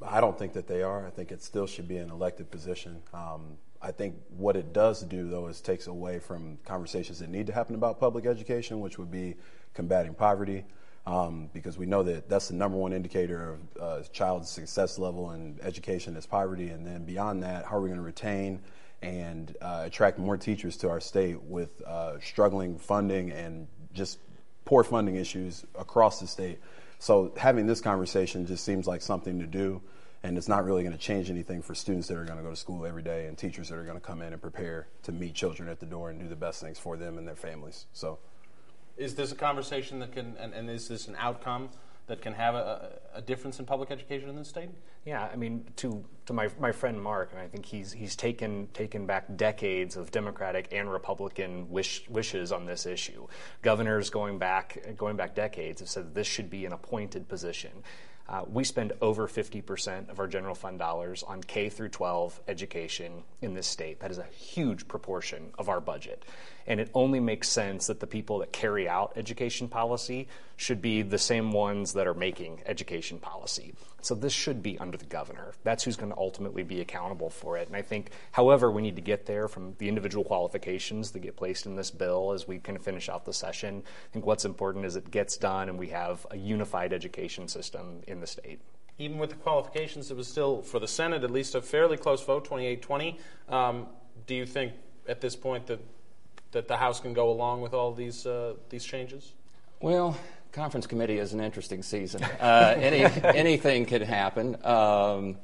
I 0.00 0.22
don't 0.22 0.38
think 0.38 0.54
that 0.54 0.66
they 0.66 0.82
are. 0.82 1.06
I 1.06 1.10
think 1.10 1.30
it 1.30 1.42
still 1.42 1.66
should 1.66 1.88
be 1.88 1.98
an 1.98 2.10
elected 2.10 2.50
position. 2.50 3.02
Um, 3.12 3.58
I 3.84 3.92
think 3.92 4.14
what 4.38 4.56
it 4.56 4.72
does 4.72 5.02
do, 5.02 5.28
though, 5.28 5.48
is 5.48 5.60
takes 5.60 5.88
away 5.88 6.18
from 6.18 6.58
conversations 6.64 7.18
that 7.18 7.28
need 7.28 7.46
to 7.48 7.52
happen 7.52 7.74
about 7.74 8.00
public 8.00 8.24
education, 8.24 8.80
which 8.80 8.98
would 8.98 9.10
be 9.10 9.36
combating 9.74 10.14
poverty, 10.14 10.64
um, 11.06 11.50
because 11.52 11.76
we 11.76 11.84
know 11.84 12.02
that 12.02 12.26
that's 12.26 12.48
the 12.48 12.54
number 12.54 12.78
one 12.78 12.94
indicator 12.94 13.52
of 13.52 13.82
uh, 13.82 14.02
child 14.10 14.46
success 14.46 14.98
level 14.98 15.32
in 15.32 15.58
education 15.62 16.16
is 16.16 16.24
poverty. 16.24 16.70
And 16.70 16.86
then 16.86 17.04
beyond 17.04 17.42
that, 17.42 17.66
how 17.66 17.76
are 17.76 17.82
we 17.82 17.88
going 17.90 17.98
to 18.00 18.04
retain 18.04 18.60
and 19.02 19.54
uh, 19.60 19.82
attract 19.84 20.18
more 20.18 20.38
teachers 20.38 20.78
to 20.78 20.88
our 20.88 21.00
state 21.00 21.42
with 21.42 21.82
uh, 21.82 22.18
struggling 22.20 22.78
funding 22.78 23.32
and 23.32 23.66
just 23.92 24.18
poor 24.64 24.82
funding 24.82 25.16
issues 25.16 25.66
across 25.78 26.20
the 26.20 26.26
state? 26.26 26.58
So 27.00 27.34
having 27.36 27.66
this 27.66 27.82
conversation 27.82 28.46
just 28.46 28.64
seems 28.64 28.86
like 28.86 29.02
something 29.02 29.38
to 29.40 29.46
do, 29.46 29.82
and 30.24 30.38
it's 30.38 30.48
not 30.48 30.64
really 30.64 30.82
going 30.82 30.96
to 30.96 30.98
change 30.98 31.30
anything 31.30 31.60
for 31.60 31.74
students 31.74 32.08
that 32.08 32.16
are 32.16 32.24
going 32.24 32.38
to 32.38 32.42
go 32.42 32.48
to 32.48 32.56
school 32.56 32.86
every 32.86 33.02
day 33.02 33.26
and 33.26 33.36
teachers 33.36 33.68
that 33.68 33.76
are 33.76 33.84
going 33.84 34.00
to 34.00 34.04
come 34.04 34.22
in 34.22 34.32
and 34.32 34.40
prepare 34.40 34.88
to 35.02 35.12
meet 35.12 35.34
children 35.34 35.68
at 35.68 35.78
the 35.78 35.86
door 35.86 36.08
and 36.08 36.18
do 36.18 36.26
the 36.26 36.34
best 36.34 36.62
things 36.62 36.78
for 36.78 36.96
them 36.96 37.18
and 37.18 37.28
their 37.28 37.36
families. 37.36 37.84
So, 37.92 38.18
is 38.96 39.14
this 39.14 39.32
a 39.32 39.34
conversation 39.34 39.98
that 39.98 40.12
can, 40.12 40.34
and, 40.38 40.54
and 40.54 40.70
is 40.70 40.88
this 40.88 41.08
an 41.08 41.16
outcome 41.18 41.68
that 42.06 42.22
can 42.22 42.32
have 42.32 42.54
a, 42.54 43.00
a, 43.14 43.20
difference 43.20 43.58
in 43.58 43.66
public 43.66 43.90
education 43.90 44.28
in 44.28 44.36
this 44.36 44.48
state? 44.48 44.70
Yeah, 45.04 45.28
I 45.30 45.36
mean, 45.36 45.66
to 45.76 46.02
to 46.26 46.32
my 46.32 46.48
my 46.58 46.72
friend 46.72 47.00
Mark, 47.00 47.30
and 47.32 47.40
I 47.40 47.46
think 47.46 47.66
he's 47.66 47.92
he's 47.92 48.16
taken 48.16 48.68
taken 48.72 49.04
back 49.04 49.24
decades 49.36 49.96
of 49.96 50.10
Democratic 50.10 50.68
and 50.72 50.90
Republican 50.90 51.68
wish, 51.68 52.08
wishes 52.08 52.50
on 52.52 52.64
this 52.64 52.86
issue. 52.86 53.26
Governors 53.60 54.08
going 54.08 54.38
back 54.38 54.96
going 54.96 55.16
back 55.16 55.34
decades 55.34 55.80
have 55.80 55.88
said 55.90 56.14
this 56.14 56.26
should 56.26 56.48
be 56.48 56.64
an 56.64 56.72
appointed 56.72 57.28
position. 57.28 57.82
Uh, 58.28 58.42
we 58.50 58.64
spend 58.64 58.92
over 59.02 59.28
50% 59.28 60.08
of 60.08 60.18
our 60.18 60.26
general 60.26 60.54
fund 60.54 60.78
dollars 60.78 61.22
on 61.22 61.42
K 61.42 61.68
through 61.68 61.90
12 61.90 62.40
education 62.48 63.22
in 63.42 63.54
this 63.54 63.66
state. 63.66 64.00
That 64.00 64.10
is 64.10 64.18
a 64.18 64.24
huge 64.24 64.88
proportion 64.88 65.50
of 65.58 65.68
our 65.68 65.80
budget. 65.80 66.22
And 66.66 66.80
it 66.80 66.90
only 66.94 67.20
makes 67.20 67.48
sense 67.48 67.86
that 67.88 68.00
the 68.00 68.06
people 68.06 68.38
that 68.38 68.52
carry 68.52 68.88
out 68.88 69.12
education 69.16 69.68
policy 69.68 70.28
should 70.56 70.80
be 70.80 71.02
the 71.02 71.18
same 71.18 71.52
ones 71.52 71.92
that 71.94 72.06
are 72.06 72.14
making 72.14 72.62
education 72.66 73.18
policy. 73.18 73.74
So 74.00 74.14
this 74.14 74.32
should 74.32 74.62
be 74.62 74.78
under 74.78 74.98
the 74.98 75.06
governor. 75.06 75.54
That's 75.62 75.84
who's 75.84 75.96
going 75.96 76.12
to 76.12 76.18
ultimately 76.18 76.62
be 76.62 76.80
accountable 76.80 77.30
for 77.30 77.56
it. 77.56 77.68
And 77.68 77.76
I 77.76 77.82
think, 77.82 78.10
however, 78.32 78.70
we 78.70 78.82
need 78.82 78.96
to 78.96 79.02
get 79.02 79.26
there 79.26 79.48
from 79.48 79.74
the 79.78 79.88
individual 79.88 80.24
qualifications 80.24 81.10
that 81.12 81.20
get 81.20 81.36
placed 81.36 81.66
in 81.66 81.76
this 81.76 81.90
bill 81.90 82.32
as 82.32 82.46
we 82.46 82.58
kind 82.58 82.76
of 82.76 82.84
finish 82.84 83.08
out 83.08 83.24
the 83.24 83.32
session. 83.32 83.82
I 83.86 84.12
think 84.12 84.26
what's 84.26 84.44
important 84.44 84.84
is 84.84 84.96
it 84.96 85.10
gets 85.10 85.36
done 85.36 85.68
and 85.68 85.78
we 85.78 85.88
have 85.88 86.26
a 86.30 86.36
unified 86.36 86.92
education 86.92 87.48
system 87.48 88.02
in 88.06 88.20
the 88.20 88.26
state. 88.26 88.60
Even 88.98 89.18
with 89.18 89.30
the 89.30 89.36
qualifications, 89.36 90.10
it 90.10 90.16
was 90.16 90.28
still, 90.28 90.62
for 90.62 90.78
the 90.78 90.86
Senate, 90.86 91.24
at 91.24 91.30
least 91.30 91.54
a 91.54 91.62
fairly 91.62 91.96
close 91.96 92.22
vote, 92.22 92.44
28 92.44 92.80
20. 92.80 93.18
Um, 93.48 93.86
do 94.26 94.34
you 94.34 94.46
think 94.46 94.74
at 95.08 95.20
this 95.20 95.34
point 95.34 95.66
that 95.66 95.80
that 96.54 96.66
the 96.66 96.76
House 96.76 96.98
can 96.98 97.12
go 97.12 97.30
along 97.30 97.60
with 97.60 97.74
all 97.74 97.92
these 97.92 98.26
uh, 98.26 98.54
these 98.70 98.84
changes? 98.84 99.34
Well, 99.80 100.16
conference 100.52 100.86
committee 100.86 101.18
is 101.18 101.34
an 101.34 101.40
interesting 101.40 101.82
season. 101.82 102.22
Uh, 102.40 102.74
any, 102.78 103.04
anything 103.22 103.84
could 103.84 104.02
happen, 104.02 104.56
um, 104.64 105.36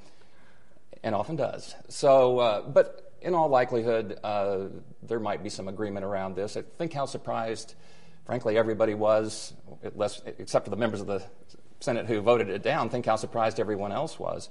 and 1.02 1.14
often 1.14 1.37
does. 1.37 1.75
So, 1.88 2.38
uh, 2.38 2.62
but 2.62 3.12
in 3.21 3.35
all 3.35 3.49
likelihood, 3.49 4.19
uh, 4.25 4.69
there 5.02 5.21
might 5.21 5.43
be 5.43 5.50
some 5.50 5.69
agreement 5.69 6.05
around 6.05 6.37
this. 6.37 6.57
I 6.57 6.62
think 6.79 6.93
how 6.93 7.07
surprised, 7.07 7.75
frankly, 8.25 8.57
everybody 8.57 8.95
was, 8.95 9.52
less, 9.95 10.23
except 10.25 10.64
for 10.64 10.71
the 10.71 10.76
members 10.76 11.00
of 11.00 11.07
the 11.07 11.23
Senate 11.81 12.07
who 12.07 12.21
voted 12.21 12.49
it 12.49 12.62
down. 12.62 12.88
Think 12.88 13.07
how 13.07 13.17
surprised 13.17 13.61
everyone 13.61 13.93
else 13.93 14.19
was. 14.19 14.49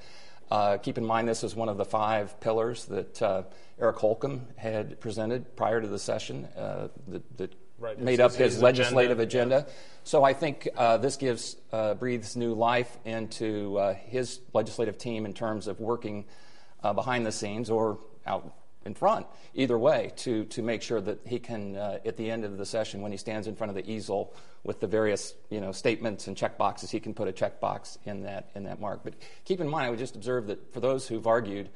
Uh, 0.51 0.77
keep 0.77 0.98
in 0.98 1.06
mind, 1.06 1.27
this 1.27 1.44
is 1.44 1.56
one 1.56 1.70
of 1.70 1.77
the 1.77 1.86
five 1.86 2.39
pillars 2.39 2.86
that 2.86 3.22
uh, 3.22 3.44
Eric 3.79 3.98
Holcomb 3.98 4.48
had 4.56 5.00
presented 5.00 5.56
prior 5.56 5.79
to 5.79 5.88
the 5.88 6.00
session 6.00 6.46
uh, 6.58 6.88
that, 7.08 7.38
that 7.38 7.56
right. 7.77 8.00
made 8.00 8.20
up 8.20 8.32
his, 8.32 8.53
his 8.53 8.62
legislative 8.62 9.20
agenda. 9.20 9.58
agenda. 9.58 9.70
Yeah. 9.70 9.75
So 10.03 10.24
I 10.24 10.34
think 10.34 10.68
uh, 10.75 10.98
this 10.98 11.18
gives 11.18 11.56
uh, 11.72 11.94
breathes 11.94 12.36
new 12.36 12.53
life 12.56 12.98
into 13.06 13.77
uh, 13.77 13.94
his 13.94 14.39
legislative 14.53 14.98
team 14.98 15.25
in 15.25 15.34
terms 15.34 15.68
of 15.68 15.79
working 15.79 16.25
behind 16.82 17.25
the 17.25 17.32
scenes 17.32 17.70
or 17.70 18.00
out 18.25 18.53
in 18.89 18.96
front, 18.96 19.27
either 19.53 19.77
way, 19.77 20.12
to, 20.17 20.46
to 20.46 20.63
make 20.63 20.81
sure 20.81 21.00
that 21.00 21.19
he 21.25 21.39
can, 21.39 21.77
uh, 21.77 22.00
at 22.03 22.17
the 22.17 22.29
end 22.29 22.43
of 22.43 22.58
the 22.58 22.65
session, 22.65 23.01
when 23.01 23.12
he 23.12 23.17
stands 23.17 23.48
in 23.48 23.55
front 23.55 23.69
of 23.69 23.75
the 23.75 23.89
easel 23.89 24.34
with 24.63 24.79
the 24.79 24.88
various 24.88 25.36
you 25.51 25.62
know, 25.62 25.72
statements 25.72 26.27
and 26.27 26.36
check 26.36 26.58
boxes, 26.58 26.89
he 26.89 27.00
can 27.00 27.13
put 27.13 27.27
a 27.27 27.31
check 27.31 27.60
box 27.62 28.00
in 28.05 28.24
that, 28.24 28.50
in 28.55 28.63
that 28.63 28.81
mark. 28.81 29.01
But 29.03 29.13
keep 29.46 29.62
in 29.62 29.69
mind, 29.69 29.86
I 29.86 29.89
would 29.91 30.00
just 30.00 30.15
observe 30.15 30.48
that 30.48 30.74
for 30.74 30.79
those 30.79 31.08
who've 31.08 31.27
argued 31.27 31.69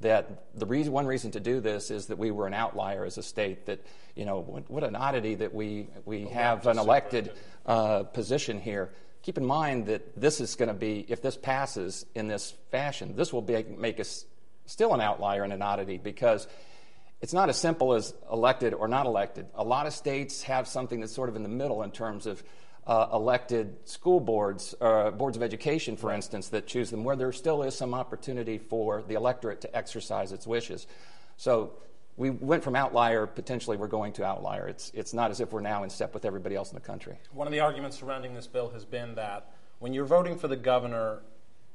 that 0.00 0.58
the 0.58 0.66
reason, 0.66 0.92
one 0.92 1.06
reason 1.06 1.30
to 1.30 1.40
do 1.40 1.60
this 1.60 1.90
is 1.90 2.06
that 2.06 2.18
we 2.18 2.30
were 2.30 2.46
an 2.46 2.52
outlier 2.52 3.04
as 3.04 3.16
a 3.16 3.22
state, 3.22 3.64
that, 3.66 3.80
you 4.16 4.26
know, 4.26 4.40
what, 4.40 4.68
what 4.68 4.84
an 4.84 4.96
oddity 4.96 5.36
that 5.36 5.54
we, 5.54 5.86
we 6.04 6.24
well, 6.24 6.34
have 6.34 6.66
an 6.66 6.78
elected 6.78 7.32
uh, 7.64 8.02
position 8.02 8.60
here. 8.60 8.90
Keep 9.22 9.38
in 9.38 9.46
mind 9.46 9.86
that 9.86 10.20
this 10.20 10.40
is 10.40 10.56
going 10.56 10.68
to 10.68 10.74
be, 10.74 11.06
if 11.08 11.22
this 11.22 11.36
passes 11.36 12.04
in 12.14 12.26
this 12.26 12.54
fashion, 12.70 13.14
this 13.16 13.32
will 13.32 13.40
be, 13.40 13.64
make 13.78 13.98
us 14.00 14.26
still 14.66 14.94
an 14.94 15.00
outlier 15.00 15.42
and 15.42 15.52
an 15.52 15.62
oddity 15.62 15.98
because 15.98 16.46
it's 17.20 17.32
not 17.32 17.48
as 17.48 17.56
simple 17.56 17.94
as 17.94 18.14
elected 18.30 18.74
or 18.74 18.88
not 18.88 19.06
elected. 19.06 19.46
A 19.54 19.64
lot 19.64 19.86
of 19.86 19.92
states 19.92 20.42
have 20.42 20.68
something 20.68 21.00
that's 21.00 21.14
sort 21.14 21.28
of 21.28 21.36
in 21.36 21.42
the 21.42 21.48
middle 21.48 21.82
in 21.82 21.90
terms 21.90 22.26
of 22.26 22.42
uh, 22.86 23.08
elected 23.12 23.76
school 23.88 24.20
boards, 24.20 24.74
uh, 24.80 25.10
boards 25.10 25.36
of 25.36 25.42
education, 25.42 25.96
for 25.96 26.12
instance, 26.12 26.48
that 26.50 26.66
choose 26.66 26.90
them, 26.90 27.02
where 27.02 27.16
there 27.16 27.32
still 27.32 27.62
is 27.62 27.74
some 27.74 27.94
opportunity 27.94 28.58
for 28.58 29.02
the 29.02 29.14
electorate 29.14 29.62
to 29.62 29.76
exercise 29.76 30.30
its 30.30 30.46
wishes. 30.46 30.86
So 31.36 31.72
we 32.16 32.30
went 32.30 32.62
from 32.62 32.76
outlier, 32.76 33.26
potentially 33.26 33.76
we're 33.76 33.88
going 33.88 34.12
to 34.14 34.24
outlier. 34.24 34.68
It's, 34.68 34.92
it's 34.94 35.12
not 35.12 35.30
as 35.30 35.40
if 35.40 35.52
we're 35.52 35.60
now 35.60 35.82
in 35.82 35.90
step 35.90 36.14
with 36.14 36.24
everybody 36.24 36.54
else 36.54 36.70
in 36.70 36.76
the 36.76 36.80
country. 36.80 37.18
One 37.32 37.46
of 37.46 37.52
the 37.52 37.60
arguments 37.60 37.98
surrounding 37.98 38.34
this 38.34 38.46
bill 38.46 38.70
has 38.70 38.84
been 38.84 39.16
that 39.16 39.52
when 39.80 39.92
you're 39.92 40.06
voting 40.06 40.38
for 40.38 40.48
the 40.48 40.56
governor, 40.56 41.22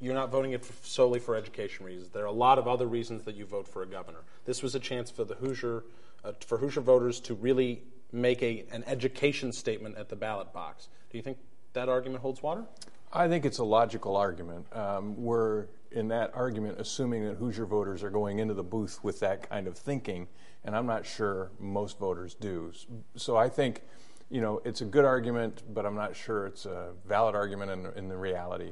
you're 0.01 0.15
not 0.15 0.31
voting 0.31 0.51
it 0.51 0.65
solely 0.83 1.19
for 1.19 1.35
education 1.35 1.85
reasons. 1.85 2.09
There 2.09 2.23
are 2.23 2.27
a 2.27 2.31
lot 2.31 2.57
of 2.57 2.67
other 2.67 2.87
reasons 2.87 3.23
that 3.25 3.35
you 3.35 3.45
vote 3.45 3.67
for 3.67 3.83
a 3.83 3.85
governor. 3.85 4.19
This 4.45 4.63
was 4.63 4.73
a 4.73 4.79
chance 4.79 5.11
for 5.11 5.23
the 5.23 5.35
Hoosier, 5.35 5.83
uh, 6.25 6.33
for 6.45 6.57
Hoosier 6.57 6.81
voters 6.81 7.19
to 7.21 7.35
really 7.35 7.83
make 8.11 8.41
a, 8.41 8.65
an 8.71 8.83
education 8.87 9.53
statement 9.53 9.95
at 9.97 10.09
the 10.09 10.15
ballot 10.15 10.51
box. 10.51 10.89
Do 11.11 11.17
you 11.17 11.21
think 11.21 11.37
that 11.73 11.87
argument 11.87 12.21
holds 12.21 12.41
water? 12.41 12.65
I 13.13 13.27
think 13.27 13.45
it's 13.45 13.59
a 13.59 13.63
logical 13.63 14.17
argument. 14.17 14.65
Um, 14.75 15.15
we're 15.21 15.67
in 15.91 16.07
that 16.07 16.31
argument 16.33 16.79
assuming 16.79 17.25
that 17.25 17.35
Hoosier 17.35 17.65
voters 17.65 18.03
are 18.03 18.09
going 18.09 18.39
into 18.39 18.53
the 18.53 18.63
booth 18.63 19.03
with 19.03 19.19
that 19.19 19.49
kind 19.49 19.67
of 19.67 19.77
thinking, 19.77 20.27
and 20.65 20.75
I'm 20.75 20.87
not 20.87 21.05
sure 21.05 21.51
most 21.59 21.99
voters 21.99 22.33
do. 22.33 22.71
So 23.17 23.37
I 23.37 23.49
think, 23.49 23.81
you 24.29 24.41
know, 24.41 24.61
it's 24.65 24.81
a 24.81 24.85
good 24.85 25.05
argument, 25.05 25.61
but 25.73 25.85
I'm 25.85 25.95
not 25.95 26.15
sure 26.15 26.47
it's 26.47 26.65
a 26.65 26.93
valid 27.05 27.35
argument 27.35 27.71
in, 27.71 27.85
in 27.97 28.09
the 28.09 28.17
reality. 28.17 28.71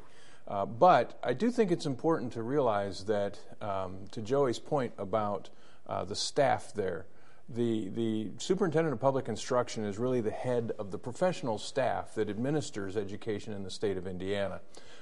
Uh, 0.49 0.65
but 0.65 1.19
I 1.23 1.33
do 1.33 1.51
think 1.51 1.71
it's 1.71 1.85
important 1.85 2.33
to 2.33 2.41
realize 2.41 3.05
that, 3.05 3.39
um, 3.61 4.05
to 4.11 4.21
Joey's 4.21 4.57
point 4.57 4.93
about 4.97 5.49
uh, 5.87 6.03
the 6.05 6.15
staff 6.15 6.73
there, 6.73 7.05
the, 7.47 7.89
the 7.89 8.31
superintendent 8.37 8.93
of 8.93 8.99
public 8.99 9.27
instruction 9.27 9.83
is 9.83 9.97
really 9.97 10.21
the 10.21 10.31
head 10.31 10.71
of 10.79 10.91
the 10.91 10.97
professional 10.97 11.57
staff 11.57 12.15
that 12.15 12.29
administers 12.29 12.97
education 12.97 13.53
in 13.53 13.63
the 13.63 13.71
state 13.71 13.97
of 13.97 14.07
Indiana. 14.07 14.61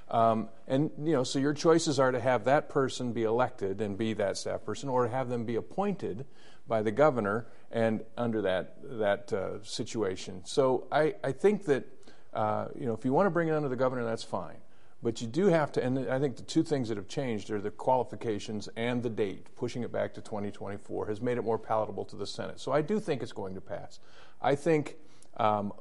Um, 0.10 0.50
and, 0.68 0.92
you 1.04 1.12
know, 1.12 1.24
so 1.24 1.40
your 1.40 1.54
choices 1.54 2.00
are 2.00 2.12
to 2.12 2.20
have 2.20 2.46
that 2.46 2.70
person 2.70 3.12
be 3.12 3.24
elected 3.24 3.82
and 3.82 3.98
be 3.98 4.14
that 4.14 4.38
staff 4.38 4.64
person, 4.64 4.88
or 4.88 5.04
to 5.04 5.10
have 5.10 5.28
them 5.28 5.44
be 5.46 5.56
appointed 5.56 6.26
by 6.68 6.82
the 6.82 6.92
governor 6.92 7.48
and 7.72 8.04
under 8.18 8.42
that, 8.42 8.76
that 9.00 9.34
uh, 9.34 9.64
situation. 9.64 10.42
So 10.46 10.88
I, 10.92 11.16
I 11.24 11.34
think 11.34 11.66
that, 11.66 11.86
uh, 12.34 12.68
you 12.78 12.86
know, 12.86 12.94
if 12.94 13.04
you 13.04 13.12
want 13.12 13.28
to 13.28 13.32
bring 13.32 13.50
it 13.50 13.54
under 13.54 13.70
the 13.70 13.76
governor, 13.76 14.06
that's 14.06 14.24
fine. 14.24 14.58
But 15.04 15.22
you 15.22 15.28
do 15.28 15.48
have 15.48 15.72
to, 15.74 15.84
and 15.84 16.10
I 16.10 16.20
think 16.20 16.38
the 16.38 16.42
two 16.42 16.64
things 16.64 16.90
that 16.90 16.98
have 16.98 17.08
changed 17.08 17.52
are 17.52 17.62
the 17.62 17.70
qualifications 17.70 18.68
and 18.76 19.04
the 19.04 19.10
date. 19.10 19.48
Pushing 19.56 19.84
it 19.84 19.92
back 19.92 20.14
to 20.16 20.22
2024 20.22 21.08
has 21.08 21.22
made 21.22 21.38
it 21.38 21.44
more 21.44 21.60
palatable 21.60 22.06
to 22.06 22.16
the 22.16 22.26
Senate. 22.26 22.60
So 22.60 22.72
I 22.72 22.82
do 22.82 23.00
think 23.00 23.22
it's 23.22 23.32
going 23.32 23.54
to 23.54 23.62
pass. 23.62 24.00
I 24.42 24.56
think 24.56 24.96
um, 25.38 25.72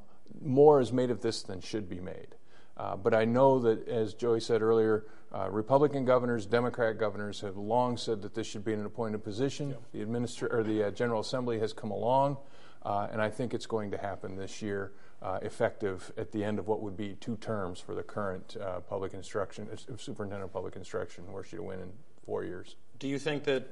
more 0.41 0.79
is 0.79 0.93
made 0.93 1.09
of 1.09 1.21
this 1.21 1.41
than 1.41 1.61
should 1.61 1.89
be 1.89 1.99
made. 1.99 2.35
Uh, 2.77 2.95
but 2.95 3.15
I 3.15 3.25
know 3.25 3.57
that, 3.59 3.87
as 3.87 4.13
Joey 4.13 4.39
said 4.39 4.61
earlier, 4.61 5.05
uh, 5.33 5.49
Republican 5.49 6.05
governors, 6.05 6.45
Democrat 6.45 6.99
governors 6.99 7.41
have 7.41 7.57
long 7.57 7.97
said 7.97 8.21
that 8.21 8.35
this 8.35 8.45
should 8.45 8.63
be 8.63 8.73
an 8.73 8.85
appointed 8.85 9.23
position. 9.23 9.75
The 9.93 10.03
or 10.51 10.63
the 10.63 10.83
uh, 10.83 10.91
General 10.91 11.21
Assembly 11.21 11.57
has 11.59 11.73
come 11.73 11.89
along, 11.89 12.37
uh, 12.83 13.07
and 13.11 13.19
I 13.19 13.31
think 13.31 13.55
it's 13.55 13.65
going 13.65 13.89
to 13.91 13.97
happen 13.97 14.35
this 14.35 14.61
year 14.61 14.91
uh, 15.21 15.39
effective 15.41 16.11
at 16.17 16.31
the 16.31 16.43
end 16.43 16.59
of 16.59 16.67
what 16.67 16.81
would 16.81 16.95
be 16.95 17.15
two 17.19 17.35
terms 17.37 17.79
for 17.79 17.95
the 17.95 18.03
current 18.03 18.55
uh, 18.61 18.79
public 18.81 19.13
instruction 19.13 19.67
uh, 19.71 19.97
superintendent 19.97 20.43
of 20.43 20.53
public 20.53 20.75
instruction, 20.75 21.31
where 21.31 21.43
she'd 21.43 21.59
win 21.59 21.79
in 21.79 21.91
four 22.25 22.43
years. 22.43 22.75
Do 22.99 23.07
you 23.07 23.19
think 23.19 23.43
that 23.45 23.67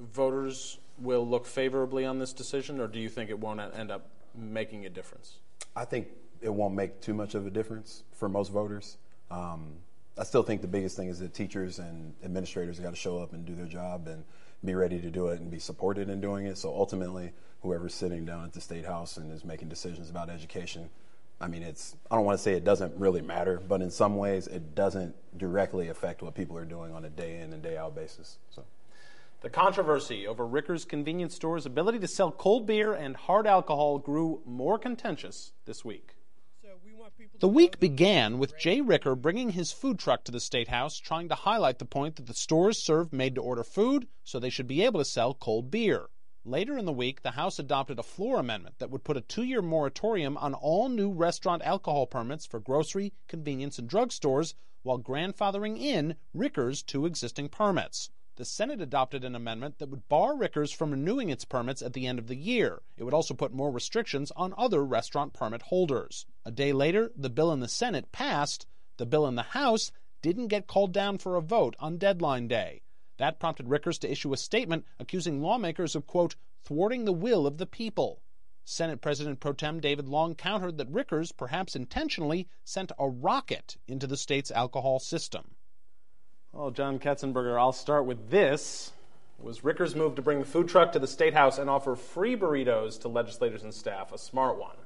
voters 0.00 0.78
will 0.98 1.26
look 1.26 1.46
favorably 1.46 2.04
on 2.04 2.18
this 2.18 2.32
decision, 2.32 2.80
or 2.80 2.88
do 2.88 2.98
you 2.98 3.08
think 3.08 3.30
it 3.30 3.38
won't 3.38 3.60
end 3.60 3.90
up 3.90 4.08
making 4.34 4.86
a 4.86 4.90
difference? 4.90 5.38
I 5.74 5.84
think 5.84 6.08
it 6.40 6.52
won't 6.52 6.74
make 6.74 7.00
too 7.00 7.14
much 7.14 7.34
of 7.34 7.46
a 7.46 7.50
difference 7.50 8.02
for 8.12 8.28
most 8.28 8.50
voters. 8.52 8.98
Um, 9.30 9.76
I 10.18 10.24
still 10.24 10.42
think 10.42 10.62
the 10.62 10.68
biggest 10.68 10.96
thing 10.96 11.08
is 11.08 11.18
that 11.18 11.34
teachers 11.34 11.78
and 11.78 12.14
administrators 12.24 12.80
got 12.80 12.90
to 12.90 12.96
show 12.96 13.18
up 13.18 13.32
and 13.32 13.44
do 13.44 13.54
their 13.54 13.66
job 13.66 14.08
and 14.08 14.24
be 14.64 14.74
ready 14.74 14.98
to 15.00 15.10
do 15.10 15.28
it 15.28 15.40
and 15.40 15.50
be 15.50 15.58
supported 15.58 16.08
in 16.08 16.20
doing 16.20 16.46
it. 16.46 16.56
So 16.56 16.74
ultimately, 16.74 17.32
whoever's 17.62 17.94
sitting 17.94 18.24
down 18.24 18.44
at 18.44 18.52
the 18.52 18.60
state 18.60 18.86
house 18.86 19.18
and 19.18 19.30
is 19.30 19.44
making 19.44 19.68
decisions 19.68 20.08
about 20.08 20.30
education. 20.30 20.88
I 21.38 21.48
mean, 21.48 21.62
it's, 21.62 21.96
I 22.10 22.16
don't 22.16 22.24
want 22.24 22.38
to 22.38 22.42
say 22.42 22.54
it 22.54 22.64
doesn't 22.64 22.94
really 22.96 23.20
matter, 23.20 23.60
but 23.68 23.82
in 23.82 23.90
some 23.90 24.16
ways 24.16 24.46
it 24.46 24.74
doesn't 24.74 25.14
directly 25.36 25.88
affect 25.88 26.22
what 26.22 26.34
people 26.34 26.56
are 26.56 26.64
doing 26.64 26.94
on 26.94 27.04
a 27.04 27.10
day 27.10 27.40
in 27.40 27.52
and 27.52 27.62
day 27.62 27.76
out 27.76 27.94
basis. 27.94 28.38
So. 28.50 28.64
The 29.42 29.50
controversy 29.50 30.26
over 30.26 30.46
Ricker's 30.46 30.86
convenience 30.86 31.34
store's 31.34 31.66
ability 31.66 31.98
to 31.98 32.08
sell 32.08 32.32
cold 32.32 32.66
beer 32.66 32.94
and 32.94 33.14
hard 33.14 33.46
alcohol 33.46 33.98
grew 33.98 34.40
more 34.46 34.78
contentious 34.78 35.52
this 35.66 35.84
week. 35.84 36.15
The 37.38 37.48
week 37.48 37.78
began 37.78 38.38
with 38.38 38.58
Jay 38.58 38.80
Ricker 38.80 39.14
bringing 39.14 39.50
his 39.50 39.70
food 39.70 39.98
truck 39.98 40.24
to 40.24 40.32
the 40.32 40.40
State 40.40 40.66
House, 40.66 40.98
trying 40.98 41.28
to 41.28 41.36
highlight 41.36 41.78
the 41.78 41.84
point 41.84 42.16
that 42.16 42.26
the 42.26 42.34
stores 42.34 42.82
serve 42.82 43.12
made 43.12 43.36
to 43.36 43.42
order 43.42 43.62
food, 43.62 44.08
so 44.24 44.40
they 44.40 44.50
should 44.50 44.66
be 44.66 44.82
able 44.82 44.98
to 44.98 45.04
sell 45.04 45.32
cold 45.32 45.70
beer. 45.70 46.08
Later 46.44 46.76
in 46.76 46.84
the 46.84 46.92
week, 46.92 47.22
the 47.22 47.32
House 47.32 47.60
adopted 47.60 48.00
a 48.00 48.02
floor 48.02 48.40
amendment 48.40 48.78
that 48.78 48.90
would 48.90 49.04
put 49.04 49.16
a 49.16 49.20
two 49.20 49.44
year 49.44 49.62
moratorium 49.62 50.36
on 50.38 50.54
all 50.54 50.88
new 50.88 51.12
restaurant 51.12 51.62
alcohol 51.62 52.06
permits 52.06 52.44
for 52.44 52.58
grocery, 52.58 53.12
convenience, 53.28 53.78
and 53.78 53.88
drug 53.88 54.10
stores 54.10 54.54
while 54.82 54.98
grandfathering 54.98 55.78
in 55.78 56.16
Ricker's 56.32 56.82
two 56.82 57.06
existing 57.06 57.48
permits. 57.50 58.10
The 58.36 58.44
Senate 58.44 58.82
adopted 58.82 59.24
an 59.24 59.34
amendment 59.34 59.78
that 59.78 59.88
would 59.88 60.10
bar 60.10 60.36
Ricker's 60.36 60.70
from 60.70 60.90
renewing 60.90 61.30
its 61.30 61.46
permits 61.46 61.80
at 61.80 61.94
the 61.94 62.06
end 62.06 62.18
of 62.18 62.26
the 62.26 62.36
year. 62.36 62.82
It 62.98 63.04
would 63.04 63.14
also 63.14 63.32
put 63.32 63.54
more 63.54 63.70
restrictions 63.70 64.30
on 64.36 64.52
other 64.58 64.84
restaurant 64.84 65.32
permit 65.32 65.62
holders. 65.62 66.26
A 66.44 66.50
day 66.50 66.74
later, 66.74 67.10
the 67.16 67.30
bill 67.30 67.50
in 67.50 67.60
the 67.60 67.66
Senate 67.66 68.12
passed. 68.12 68.66
The 68.98 69.06
bill 69.06 69.26
in 69.26 69.36
the 69.36 69.42
House 69.42 69.90
didn't 70.20 70.48
get 70.48 70.66
called 70.66 70.92
down 70.92 71.16
for 71.16 71.34
a 71.36 71.40
vote 71.40 71.76
on 71.78 71.96
deadline 71.96 72.46
day. 72.46 72.82
That 73.16 73.40
prompted 73.40 73.70
Rickers 73.70 73.98
to 74.00 74.12
issue 74.12 74.34
a 74.34 74.36
statement 74.36 74.84
accusing 75.00 75.40
lawmakers 75.40 75.96
of, 75.96 76.06
quote, 76.06 76.36
thwarting 76.62 77.06
the 77.06 77.14
will 77.14 77.46
of 77.46 77.56
the 77.56 77.64
people. 77.64 78.20
Senate 78.66 79.00
President 79.00 79.40
Pro 79.40 79.54
Tem 79.54 79.80
David 79.80 80.10
Long 80.10 80.34
countered 80.34 80.76
that 80.76 80.90
Rickers, 80.90 81.32
perhaps 81.32 81.74
intentionally, 81.74 82.48
sent 82.64 82.92
a 82.98 83.08
rocket 83.08 83.78
into 83.88 84.06
the 84.06 84.18
state's 84.18 84.50
alcohol 84.50 84.98
system. 84.98 85.55
Well, 86.56 86.70
John 86.70 86.98
Ketzenberger, 86.98 87.60
I'll 87.60 87.70
start 87.70 88.06
with 88.06 88.30
this. 88.30 88.92
Was 89.38 89.62
Rickers' 89.62 89.94
move 89.94 90.14
to 90.14 90.22
bring 90.22 90.40
the 90.40 90.46
food 90.46 90.68
truck 90.68 90.92
to 90.92 90.98
the 90.98 91.06
State 91.06 91.34
House 91.34 91.58
and 91.58 91.68
offer 91.68 91.94
free 91.94 92.34
burritos 92.34 92.98
to 93.02 93.08
legislators 93.08 93.62
and 93.62 93.74
staff 93.74 94.10
a 94.10 94.16
smart 94.16 94.58
one? 94.58 94.76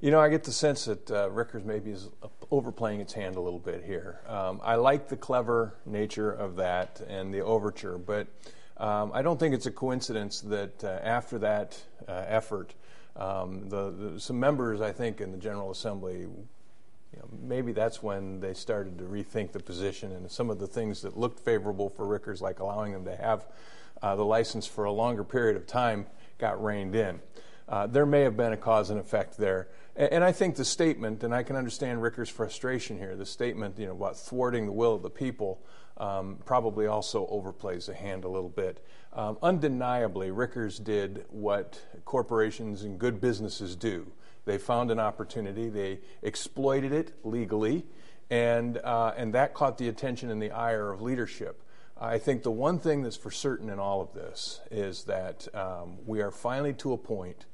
You 0.00 0.10
know, 0.10 0.18
I 0.18 0.30
get 0.30 0.44
the 0.44 0.50
sense 0.50 0.86
that 0.86 1.10
uh, 1.10 1.28
Rickers 1.30 1.62
maybe 1.62 1.90
is 1.90 2.08
overplaying 2.50 3.00
its 3.00 3.12
hand 3.12 3.36
a 3.36 3.40
little 3.42 3.58
bit 3.58 3.84
here. 3.84 4.20
Um, 4.26 4.62
I 4.64 4.76
like 4.76 5.08
the 5.08 5.16
clever 5.16 5.74
nature 5.84 6.32
of 6.32 6.56
that 6.56 7.02
and 7.06 7.34
the 7.34 7.42
overture, 7.42 7.98
but 7.98 8.28
um, 8.78 9.10
I 9.12 9.20
don't 9.20 9.38
think 9.38 9.54
it's 9.54 9.66
a 9.66 9.70
coincidence 9.70 10.40
that 10.40 10.82
uh, 10.82 11.00
after 11.02 11.38
that 11.40 11.78
uh, 12.08 12.24
effort, 12.26 12.72
um, 13.16 13.68
the, 13.68 13.90
the, 13.90 14.20
some 14.20 14.40
members, 14.40 14.80
I 14.80 14.92
think, 14.92 15.20
in 15.20 15.32
the 15.32 15.38
General 15.38 15.70
Assembly, 15.70 16.28
you 17.12 17.18
know, 17.18 17.28
maybe 17.42 17.72
that's 17.72 18.02
when 18.02 18.40
they 18.40 18.54
started 18.54 18.98
to 18.98 19.04
rethink 19.04 19.52
the 19.52 19.60
position 19.60 20.12
and 20.12 20.30
some 20.30 20.50
of 20.50 20.58
the 20.58 20.66
things 20.66 21.02
that 21.02 21.16
looked 21.16 21.40
favorable 21.40 21.88
for 21.88 22.06
Rickers, 22.06 22.40
like 22.40 22.60
allowing 22.60 22.92
them 22.92 23.04
to 23.04 23.16
have 23.16 23.46
uh, 24.02 24.16
the 24.16 24.24
license 24.24 24.66
for 24.66 24.84
a 24.84 24.92
longer 24.92 25.24
period 25.24 25.56
of 25.56 25.66
time, 25.66 26.06
got 26.38 26.62
reined 26.62 26.94
in. 26.94 27.20
Uh, 27.68 27.86
there 27.86 28.06
may 28.06 28.22
have 28.22 28.36
been 28.36 28.52
a 28.52 28.56
cause 28.56 28.90
and 28.90 28.98
effect 28.98 29.36
there. 29.36 29.68
And 29.94 30.24
I 30.24 30.32
think 30.32 30.56
the 30.56 30.64
statement, 30.64 31.22
and 31.22 31.34
I 31.34 31.42
can 31.42 31.54
understand 31.54 32.02
Ricker's 32.02 32.30
frustration 32.30 32.96
here, 32.96 33.14
the 33.14 33.26
statement, 33.26 33.78
you 33.78 33.86
know, 33.86 33.92
about 33.92 34.18
thwarting 34.18 34.64
the 34.64 34.72
will 34.72 34.94
of 34.94 35.02
the 35.02 35.10
people, 35.10 35.62
um, 35.98 36.38
probably 36.46 36.86
also 36.86 37.26
overplays 37.26 37.86
the 37.86 37.94
hand 37.94 38.24
a 38.24 38.28
little 38.28 38.48
bit. 38.48 38.84
Um, 39.12 39.36
undeniably, 39.42 40.30
Rickers 40.30 40.78
did 40.78 41.26
what 41.28 41.80
corporations 42.06 42.82
and 42.82 42.98
good 42.98 43.20
businesses 43.20 43.76
do. 43.76 44.10
They 44.44 44.58
found 44.58 44.90
an 44.90 44.98
opportunity, 44.98 45.68
they 45.68 46.00
exploited 46.22 46.92
it 46.92 47.12
legally, 47.24 47.84
and, 48.30 48.78
uh, 48.78 49.12
and 49.16 49.34
that 49.34 49.54
caught 49.54 49.78
the 49.78 49.88
attention 49.88 50.30
and 50.30 50.42
the 50.42 50.50
ire 50.50 50.90
of 50.90 51.00
leadership. 51.02 51.62
I 52.00 52.18
think 52.18 52.42
the 52.42 52.50
one 52.50 52.80
thing 52.80 53.02
that's 53.02 53.16
for 53.16 53.30
certain 53.30 53.68
in 53.68 53.78
all 53.78 54.00
of 54.00 54.12
this 54.12 54.60
is 54.70 55.04
that 55.04 55.46
um, 55.54 55.98
we 56.04 56.20
are 56.20 56.32
finally 56.32 56.72
to 56.74 56.92
a 56.92 56.98
point 56.98 57.46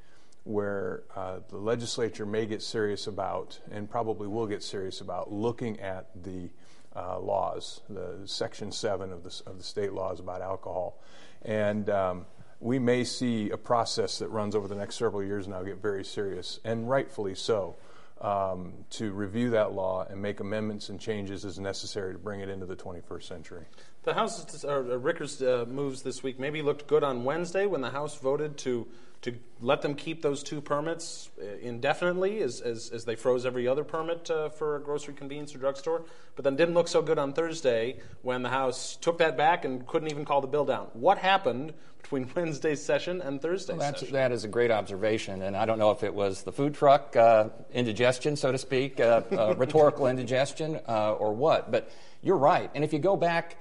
where 0.45 1.03
uh, 1.15 1.41
the 1.51 1.59
legislature 1.59 2.25
may 2.25 2.47
get 2.47 2.63
serious 2.63 3.07
about, 3.07 3.59
and 3.71 3.91
probably 3.91 4.27
will 4.27 4.47
get 4.47 4.63
serious 4.63 5.03
about, 5.03 5.31
looking 5.31 5.79
at 5.81 6.07
the 6.23 6.49
uh, 6.97 7.19
laws, 7.19 7.83
the 7.91 8.21
Section 8.25 8.73
7 8.73 9.13
of 9.13 9.23
the, 9.23 9.43
of 9.47 9.59
the 9.59 9.65
state 9.65 9.93
laws 9.93 10.21
about 10.21 10.41
alcohol. 10.41 10.99
And 11.43 11.91
um, 11.91 12.25
we 12.61 12.79
may 12.79 13.05
see 13.05 13.51
a 13.51 13.57
process 13.57 14.19
that 14.19 14.29
runs 14.29 14.55
over 14.55 14.67
the 14.67 14.75
next 14.75 14.97
several 14.97 15.23
years 15.23 15.47
now 15.47 15.63
get 15.63 15.81
very 15.81 16.05
serious, 16.05 16.59
and 16.65 16.89
rightfully 16.89 17.35
so, 17.35 17.77
um, 18.21 18.73
to 18.91 19.13
review 19.13 19.51
that 19.51 19.73
law 19.73 20.05
and 20.09 20.21
make 20.21 20.41
amendments 20.41 20.89
and 20.89 20.99
changes 20.99 21.45
as 21.45 21.59
necessary 21.59 22.13
to 22.13 22.19
bring 22.19 22.41
it 22.41 22.49
into 22.49 22.67
the 22.67 22.75
21st 22.75 23.23
century. 23.23 23.65
The 24.03 24.15
House, 24.15 24.65
uh, 24.65 24.99
Rickers' 24.99 25.41
uh, 25.41 25.67
moves 25.69 26.03
this 26.03 26.23
week 26.23 26.41
maybe 26.41 26.63
looked 26.63 26.87
good 26.87 27.05
on 27.05 27.25
Wednesday 27.25 27.67
when 27.67 27.81
the 27.81 27.91
House 27.91 28.19
voted 28.19 28.57
to 28.59 28.89
to 29.23 29.35
let 29.61 29.83
them 29.83 29.95
keep 29.95 30.23
those 30.23 30.43
two 30.43 30.61
permits 30.61 31.31
indefinitely 31.61 32.41
as, 32.41 32.61
as, 32.61 32.91
as 32.91 33.05
they 33.05 33.17
froze 33.17 33.45
every 33.45 33.67
other 33.67 33.83
permit 33.83 34.31
uh, 34.31 34.49
for 34.49 34.77
a 34.77 34.81
grocery 34.81 35.15
convenience 35.15 35.55
or 35.55 35.59
drugstore, 35.59 36.05
but 36.37 36.45
then 36.45 36.55
didn't 36.55 36.75
look 36.75 36.87
so 36.87 37.03
good 37.03 37.19
on 37.19 37.33
Thursday 37.33 37.99
when 38.23 38.43
the 38.43 38.49
House 38.49 38.97
took 39.01 39.19
that 39.19 39.37
back 39.37 39.65
and 39.65 39.85
couldn't 39.87 40.09
even 40.09 40.25
call 40.25 40.41
the 40.41 40.47
bill 40.47 40.65
down. 40.65 40.87
What 40.93 41.19
happened 41.19 41.75
between 42.01 42.31
Wednesday's 42.37 42.81
session 42.81 43.21
and 43.21 43.43
Thursday's 43.43 43.79
well, 43.79 43.93
session? 43.93 44.13
That 44.13 44.31
is 44.31 44.45
a 44.45 44.49
great 44.49 44.71
observation, 44.71 45.43
and 45.43 45.57
I 45.57 45.67
don't 45.67 45.81
know 45.81 45.91
if 45.91 46.05
it 46.05 46.15
was 46.15 46.45
the 46.45 46.53
food 46.53 46.75
truck 46.75 47.17
uh, 47.17 47.49
indigestion, 47.73 48.37
so 48.37 48.53
to 48.53 48.59
speak, 48.59 49.01
uh, 49.01 49.23
uh, 49.33 49.55
rhetorical 49.57 50.07
indigestion, 50.13 50.79
uh, 50.89 51.15
or 51.15 51.35
what, 51.35 51.73
but 51.73 51.91
you're 52.23 52.37
right. 52.37 52.71
And 52.75 52.85
if 52.85 52.93
you 52.93 53.01
go 53.01 53.17
back, 53.17 53.57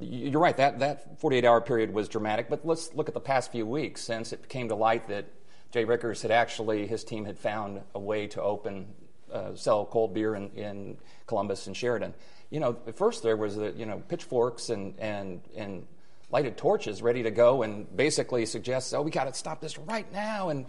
you're 0.00 0.40
right, 0.40 0.56
that, 0.56 0.80
that 0.80 1.20
48 1.20 1.44
hour 1.44 1.60
period 1.60 1.92
was 1.92 2.08
dramatic, 2.08 2.48
but 2.50 2.66
let's 2.66 2.92
look 2.94 3.08
at 3.08 3.14
the 3.14 3.20
past 3.20 3.52
few 3.52 3.66
weeks 3.66 4.00
since 4.00 4.32
it 4.32 4.48
came 4.48 4.68
to 4.68 4.74
light 4.74 5.08
that 5.08 5.26
Jay 5.70 5.84
Rickers 5.84 6.22
had 6.22 6.30
actually, 6.30 6.86
his 6.86 7.04
team 7.04 7.24
had 7.24 7.38
found 7.38 7.80
a 7.94 7.98
way 7.98 8.26
to 8.28 8.42
open, 8.42 8.86
uh, 9.32 9.54
sell 9.54 9.86
cold 9.86 10.14
beer 10.14 10.34
in, 10.34 10.50
in 10.50 10.96
Columbus 11.26 11.66
and 11.66 11.76
Sheridan. 11.76 12.14
You 12.50 12.60
know, 12.60 12.76
at 12.86 12.96
first 12.96 13.22
there 13.22 13.36
was 13.36 13.56
the, 13.56 13.72
you 13.72 13.86
know, 13.86 14.02
pitchforks 14.08 14.70
and, 14.70 14.94
and, 14.98 15.40
and 15.56 15.86
lighted 16.30 16.56
torches 16.56 17.02
ready 17.02 17.22
to 17.22 17.30
go 17.30 17.62
and 17.62 17.96
basically 17.96 18.46
suggests, 18.46 18.92
oh, 18.92 19.02
we 19.02 19.10
got 19.10 19.24
to 19.24 19.34
stop 19.34 19.60
this 19.60 19.78
right 19.78 20.10
now. 20.12 20.48
And, 20.48 20.66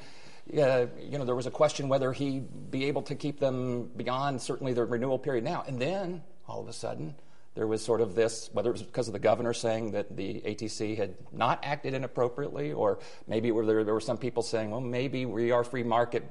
uh, 0.58 0.86
you 1.00 1.18
know, 1.18 1.26
there 1.26 1.36
was 1.36 1.48
a 1.48 1.52
question 1.52 1.90
whether 1.90 2.14
he'd 2.14 2.72
be 2.72 2.86
able 2.86 3.02
to 3.04 3.16
keep 3.16 3.40
them 3.40 3.90
beyond 3.98 4.42
certainly 4.42 4.74
the 4.74 4.86
renewal 4.86 5.18
period 5.18 5.44
now. 5.44 5.64
And 5.68 5.80
then, 5.80 6.24
all 6.48 6.62
of 6.62 6.68
a 6.68 6.74
sudden, 6.74 7.16
there 7.56 7.68
was 7.68 7.82
sort 7.82 8.02
of 8.02 8.16
this, 8.16 8.50
whether 8.54 8.70
it 8.70 8.74
was 8.74 8.84
because 8.84 9.08
of 9.08 9.14
the 9.14 9.20
governor 9.20 9.54
saying 9.54 9.92
that 9.92 10.16
the 10.16 10.42
ATC 10.42 10.98
had 10.98 11.16
not 11.32 11.60
acted 11.64 11.94
inappropriately, 11.94 12.74
or 12.74 13.00
maybe 13.28 13.50
there, 13.50 13.84
there 13.84 13.94
were 13.94 14.02
some 14.02 14.18
people 14.18 14.44
saying, 14.44 14.72
well, 14.72 14.82
maybe 14.82 15.26
we 15.26 15.52
are 15.52 15.64
free 15.64 15.84
market 15.84 16.24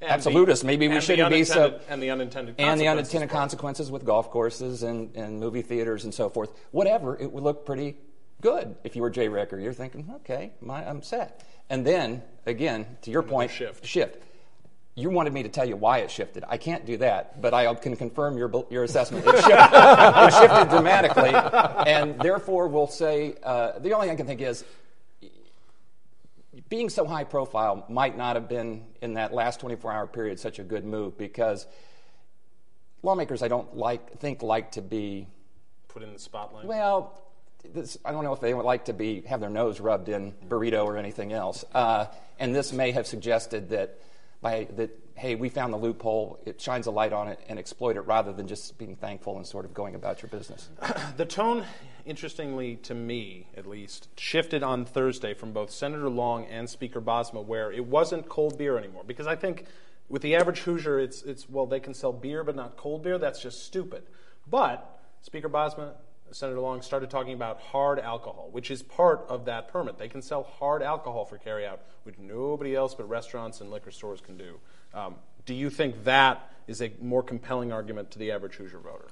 and 0.00 0.10
absolutists. 0.10 0.64
Maybe 0.64 0.86
we 0.86 1.00
shouldn't 1.00 1.30
be 1.30 1.42
so. 1.42 1.80
And 1.88 2.00
the 2.00 2.10
unintended 2.10 2.54
and 2.58 2.80
the 2.80 2.86
unintended 2.86 3.30
consequences 3.30 3.90
with 3.90 4.04
golf 4.04 4.30
courses 4.30 4.84
and, 4.84 5.14
and 5.16 5.40
movie 5.40 5.62
theaters 5.62 6.04
and 6.04 6.14
so 6.14 6.30
forth. 6.30 6.52
Whatever, 6.70 7.18
it 7.18 7.32
would 7.32 7.42
look 7.42 7.66
pretty 7.66 7.96
good 8.40 8.76
if 8.84 8.94
you 8.94 9.02
were 9.02 9.10
Jay 9.10 9.28
Ricker. 9.28 9.58
You're 9.58 9.72
thinking, 9.72 10.08
okay, 10.16 10.52
my, 10.60 10.88
I'm 10.88 11.02
set. 11.02 11.44
And 11.68 11.84
then, 11.84 12.22
again, 12.46 12.86
to 13.02 13.10
your 13.10 13.22
Another 13.22 13.32
point, 13.32 13.50
shift. 13.50 13.84
shift 13.84 14.22
you 14.98 15.10
wanted 15.10 15.32
me 15.32 15.44
to 15.44 15.48
tell 15.48 15.64
you 15.64 15.76
why 15.76 15.98
it 15.98 16.10
shifted. 16.10 16.42
I 16.48 16.56
can't 16.56 16.84
do 16.84 16.96
that, 16.96 17.40
but 17.40 17.54
I 17.54 17.72
can 17.74 17.94
confirm 17.94 18.36
your, 18.36 18.50
your 18.68 18.82
assessment. 18.82 19.24
It 19.26 19.36
shifted, 19.36 19.54
it 19.54 20.32
shifted 20.32 20.68
dramatically, 20.70 21.30
and 21.86 22.20
therefore 22.20 22.66
we'll 22.66 22.88
say 22.88 23.36
uh, 23.44 23.78
the 23.78 23.92
only 23.92 24.08
thing 24.08 24.14
I 24.14 24.16
can 24.16 24.26
think 24.26 24.40
is 24.40 24.64
being 26.68 26.88
so 26.88 27.06
high 27.06 27.24
profile 27.24 27.86
might 27.88 28.18
not 28.18 28.34
have 28.34 28.48
been 28.48 28.84
in 29.00 29.14
that 29.14 29.32
last 29.32 29.60
24 29.60 29.92
hour 29.92 30.06
period 30.08 30.40
such 30.40 30.58
a 30.58 30.64
good 30.64 30.84
move 30.84 31.16
because 31.16 31.66
lawmakers 33.02 33.42
I 33.42 33.48
don't 33.48 33.76
like 33.76 34.18
think 34.18 34.42
like 34.42 34.72
to 34.72 34.82
be 34.82 35.28
put 35.86 36.02
in 36.02 36.12
the 36.12 36.18
spotlight. 36.18 36.66
Well, 36.66 37.22
this, 37.72 37.98
I 38.04 38.10
don't 38.10 38.24
know 38.24 38.32
if 38.32 38.40
they 38.40 38.52
would 38.52 38.64
like 38.64 38.86
to 38.86 38.92
be 38.92 39.22
have 39.22 39.40
their 39.40 39.48
nose 39.48 39.78
rubbed 39.78 40.08
in 40.08 40.34
burrito 40.48 40.84
or 40.84 40.96
anything 40.96 41.32
else, 41.32 41.64
uh, 41.72 42.06
and 42.40 42.52
this 42.52 42.72
may 42.72 42.90
have 42.90 43.06
suggested 43.06 43.70
that 43.70 43.98
by 44.40 44.68
that 44.76 44.90
hey 45.14 45.34
we 45.34 45.48
found 45.48 45.72
the 45.72 45.76
loophole 45.76 46.38
it 46.46 46.60
shines 46.60 46.86
a 46.86 46.90
light 46.90 47.12
on 47.12 47.28
it 47.28 47.40
and 47.48 47.58
exploit 47.58 47.96
it 47.96 48.02
rather 48.02 48.32
than 48.32 48.46
just 48.46 48.78
being 48.78 48.94
thankful 48.96 49.36
and 49.36 49.46
sort 49.46 49.64
of 49.64 49.74
going 49.74 49.94
about 49.94 50.22
your 50.22 50.28
business. 50.28 50.68
The 51.16 51.24
tone 51.24 51.64
interestingly 52.04 52.76
to 52.76 52.94
me 52.94 53.48
at 53.56 53.66
least 53.66 54.08
shifted 54.16 54.62
on 54.62 54.84
thursday 54.84 55.34
from 55.34 55.52
both 55.52 55.70
senator 55.70 56.08
long 56.08 56.46
and 56.46 56.70
speaker 56.70 57.00
bosma 57.00 57.44
where 57.44 57.72
it 57.72 57.84
wasn't 57.84 58.28
cold 58.28 58.56
beer 58.56 58.78
anymore. 58.78 59.02
Because 59.06 59.26
i 59.26 59.34
think 59.34 59.64
with 60.08 60.22
the 60.22 60.36
average 60.36 60.60
hoosier 60.60 60.98
it's, 61.00 61.22
it's 61.22 61.48
well 61.48 61.66
they 61.66 61.80
can 61.80 61.94
sell 61.94 62.12
beer 62.12 62.44
but 62.44 62.54
not 62.54 62.76
cold 62.76 63.02
beer. 63.02 63.18
That's 63.18 63.42
just 63.42 63.64
stupid. 63.64 64.04
But 64.46 65.00
speaker 65.20 65.48
bosma 65.48 65.94
Senator 66.32 66.60
Long 66.60 66.82
started 66.82 67.10
talking 67.10 67.34
about 67.34 67.60
hard 67.60 67.98
alcohol, 67.98 68.48
which 68.52 68.70
is 68.70 68.82
part 68.82 69.24
of 69.28 69.44
that 69.46 69.68
permit. 69.68 69.98
They 69.98 70.08
can 70.08 70.22
sell 70.22 70.42
hard 70.42 70.82
alcohol 70.82 71.24
for 71.24 71.38
carryout, 71.38 71.78
which 72.04 72.18
nobody 72.18 72.74
else 72.74 72.94
but 72.94 73.08
restaurants 73.08 73.60
and 73.60 73.70
liquor 73.70 73.90
stores 73.90 74.20
can 74.20 74.36
do. 74.36 74.58
Um, 74.94 75.16
do 75.46 75.54
you 75.54 75.70
think 75.70 76.04
that 76.04 76.52
is 76.66 76.82
a 76.82 76.92
more 77.00 77.22
compelling 77.22 77.72
argument 77.72 78.10
to 78.12 78.18
the 78.18 78.30
average 78.30 78.54
Hoosier 78.54 78.78
voter? 78.78 79.08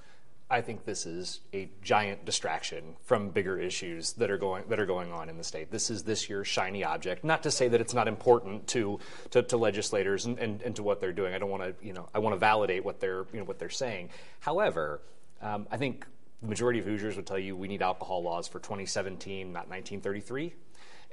I 0.48 0.60
think 0.60 0.84
this 0.84 1.06
is 1.06 1.40
a 1.52 1.68
giant 1.82 2.24
distraction 2.24 2.94
from 3.02 3.30
bigger 3.30 3.58
issues 3.58 4.12
that 4.12 4.30
are 4.30 4.38
going 4.38 4.68
that 4.68 4.78
are 4.78 4.86
going 4.86 5.12
on 5.12 5.28
in 5.28 5.38
the 5.38 5.42
state. 5.42 5.72
This 5.72 5.90
is 5.90 6.04
this 6.04 6.28
year's 6.28 6.46
shiny 6.46 6.84
object. 6.84 7.24
Not 7.24 7.42
to 7.42 7.50
say 7.50 7.66
that 7.66 7.80
it's 7.80 7.94
not 7.94 8.06
important 8.06 8.68
to 8.68 9.00
to, 9.30 9.42
to 9.42 9.56
legislators 9.56 10.24
and, 10.24 10.38
and, 10.38 10.62
and, 10.62 10.76
to 10.76 10.84
what 10.84 11.00
they're 11.00 11.12
doing. 11.12 11.34
I 11.34 11.38
don't 11.38 11.50
want 11.50 11.64
to 11.64 11.84
you 11.84 11.92
know 11.92 12.08
I 12.14 12.20
want 12.20 12.34
to 12.34 12.38
validate 12.38 12.84
what 12.84 13.00
they're 13.00 13.26
you 13.32 13.40
know 13.40 13.44
what 13.44 13.58
they're 13.58 13.70
saying. 13.70 14.10
However, 14.38 15.00
um, 15.42 15.66
I 15.72 15.78
think 15.78 16.06
the 16.46 16.50
majority 16.50 16.78
of 16.78 16.84
Hoosiers 16.84 17.16
would 17.16 17.26
tell 17.26 17.38
you 17.38 17.56
we 17.56 17.66
need 17.66 17.82
alcohol 17.82 18.22
laws 18.22 18.46
for 18.46 18.60
2017, 18.60 19.52
not 19.52 19.68
1933. 19.68 20.54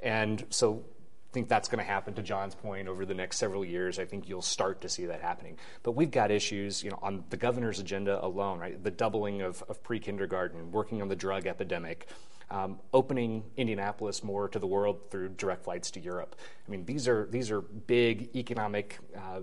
And 0.00 0.46
so 0.50 0.84
I 1.30 1.32
think 1.32 1.48
that's 1.48 1.68
going 1.68 1.78
to 1.78 1.84
happen 1.84 2.14
to 2.14 2.22
John's 2.22 2.54
point 2.54 2.86
over 2.86 3.04
the 3.04 3.14
next 3.14 3.38
several 3.38 3.64
years. 3.64 3.98
I 3.98 4.04
think 4.04 4.28
you'll 4.28 4.42
start 4.42 4.80
to 4.82 4.88
see 4.88 5.06
that 5.06 5.20
happening. 5.20 5.58
But 5.82 5.92
we've 5.92 6.10
got 6.10 6.30
issues, 6.30 6.84
you 6.84 6.90
know, 6.90 7.00
on 7.02 7.24
the 7.30 7.36
governor's 7.36 7.80
agenda 7.80 8.24
alone, 8.24 8.60
right? 8.60 8.82
The 8.82 8.92
doubling 8.92 9.42
of, 9.42 9.62
of 9.68 9.82
pre-kindergarten, 9.82 10.70
working 10.70 11.02
on 11.02 11.08
the 11.08 11.16
drug 11.16 11.48
epidemic, 11.48 12.06
um, 12.50 12.78
opening 12.92 13.42
Indianapolis 13.56 14.22
more 14.22 14.48
to 14.48 14.60
the 14.60 14.68
world 14.68 15.10
through 15.10 15.30
direct 15.30 15.64
flights 15.64 15.90
to 15.92 16.00
Europe. 16.00 16.36
I 16.66 16.70
mean, 16.70 16.84
these 16.84 17.08
are 17.08 17.26
these 17.28 17.50
are 17.50 17.60
big 17.60 18.36
economic 18.36 18.98
uh, 19.16 19.40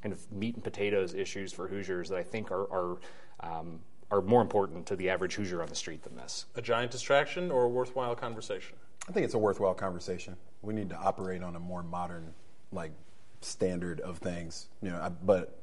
kind 0.00 0.12
of 0.12 0.30
meat 0.30 0.54
and 0.54 0.62
potatoes 0.62 1.14
issues 1.14 1.52
for 1.52 1.66
Hoosiers 1.66 2.10
that 2.10 2.18
I 2.18 2.22
think 2.22 2.52
are, 2.52 2.70
are 2.70 2.98
um, 3.40 3.80
are 4.14 4.22
more 4.22 4.42
important 4.42 4.86
to 4.86 4.96
the 4.96 5.10
average 5.10 5.34
Hoosier 5.34 5.60
on 5.60 5.68
the 5.68 5.74
street 5.74 6.02
than 6.04 6.16
this. 6.16 6.46
A 6.54 6.62
giant 6.62 6.92
distraction 6.92 7.50
or 7.50 7.64
a 7.64 7.68
worthwhile 7.68 8.14
conversation? 8.14 8.76
I 9.08 9.12
think 9.12 9.24
it's 9.24 9.34
a 9.34 9.38
worthwhile 9.38 9.74
conversation. 9.74 10.36
We 10.62 10.72
need 10.72 10.90
to 10.90 10.96
operate 10.96 11.42
on 11.42 11.56
a 11.56 11.60
more 11.60 11.82
modern, 11.82 12.32
like, 12.72 12.92
standard 13.40 14.00
of 14.00 14.18
things. 14.18 14.68
You 14.82 14.90
know, 14.90 14.96
I, 14.96 15.08
but 15.08 15.58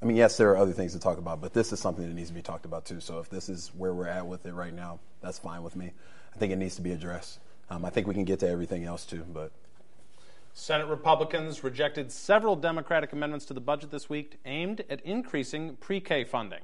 I 0.00 0.06
mean, 0.06 0.16
yes, 0.16 0.36
there 0.36 0.50
are 0.50 0.56
other 0.56 0.72
things 0.72 0.92
to 0.92 0.98
talk 0.98 1.18
about, 1.18 1.40
but 1.40 1.52
this 1.52 1.72
is 1.72 1.80
something 1.80 2.06
that 2.06 2.14
needs 2.14 2.28
to 2.28 2.34
be 2.34 2.42
talked 2.42 2.64
about 2.64 2.84
too. 2.86 3.00
So 3.00 3.18
if 3.18 3.28
this 3.28 3.48
is 3.48 3.70
where 3.76 3.92
we're 3.92 4.06
at 4.06 4.26
with 4.26 4.46
it 4.46 4.52
right 4.52 4.72
now, 4.72 5.00
that's 5.20 5.38
fine 5.38 5.62
with 5.62 5.76
me. 5.76 5.92
I 6.34 6.38
think 6.38 6.52
it 6.52 6.56
needs 6.56 6.76
to 6.76 6.82
be 6.82 6.92
addressed. 6.92 7.40
Um, 7.68 7.84
I 7.84 7.90
think 7.90 8.06
we 8.06 8.14
can 8.14 8.24
get 8.24 8.40
to 8.40 8.48
everything 8.48 8.84
else 8.84 9.04
too, 9.04 9.24
but. 9.32 9.52
Senate 10.52 10.88
Republicans 10.88 11.62
rejected 11.62 12.10
several 12.10 12.56
Democratic 12.56 13.12
amendments 13.12 13.44
to 13.46 13.54
the 13.54 13.60
budget 13.60 13.90
this 13.90 14.08
week 14.08 14.38
aimed 14.44 14.82
at 14.90 15.00
increasing 15.02 15.76
pre 15.76 16.00
K 16.00 16.24
funding. 16.24 16.60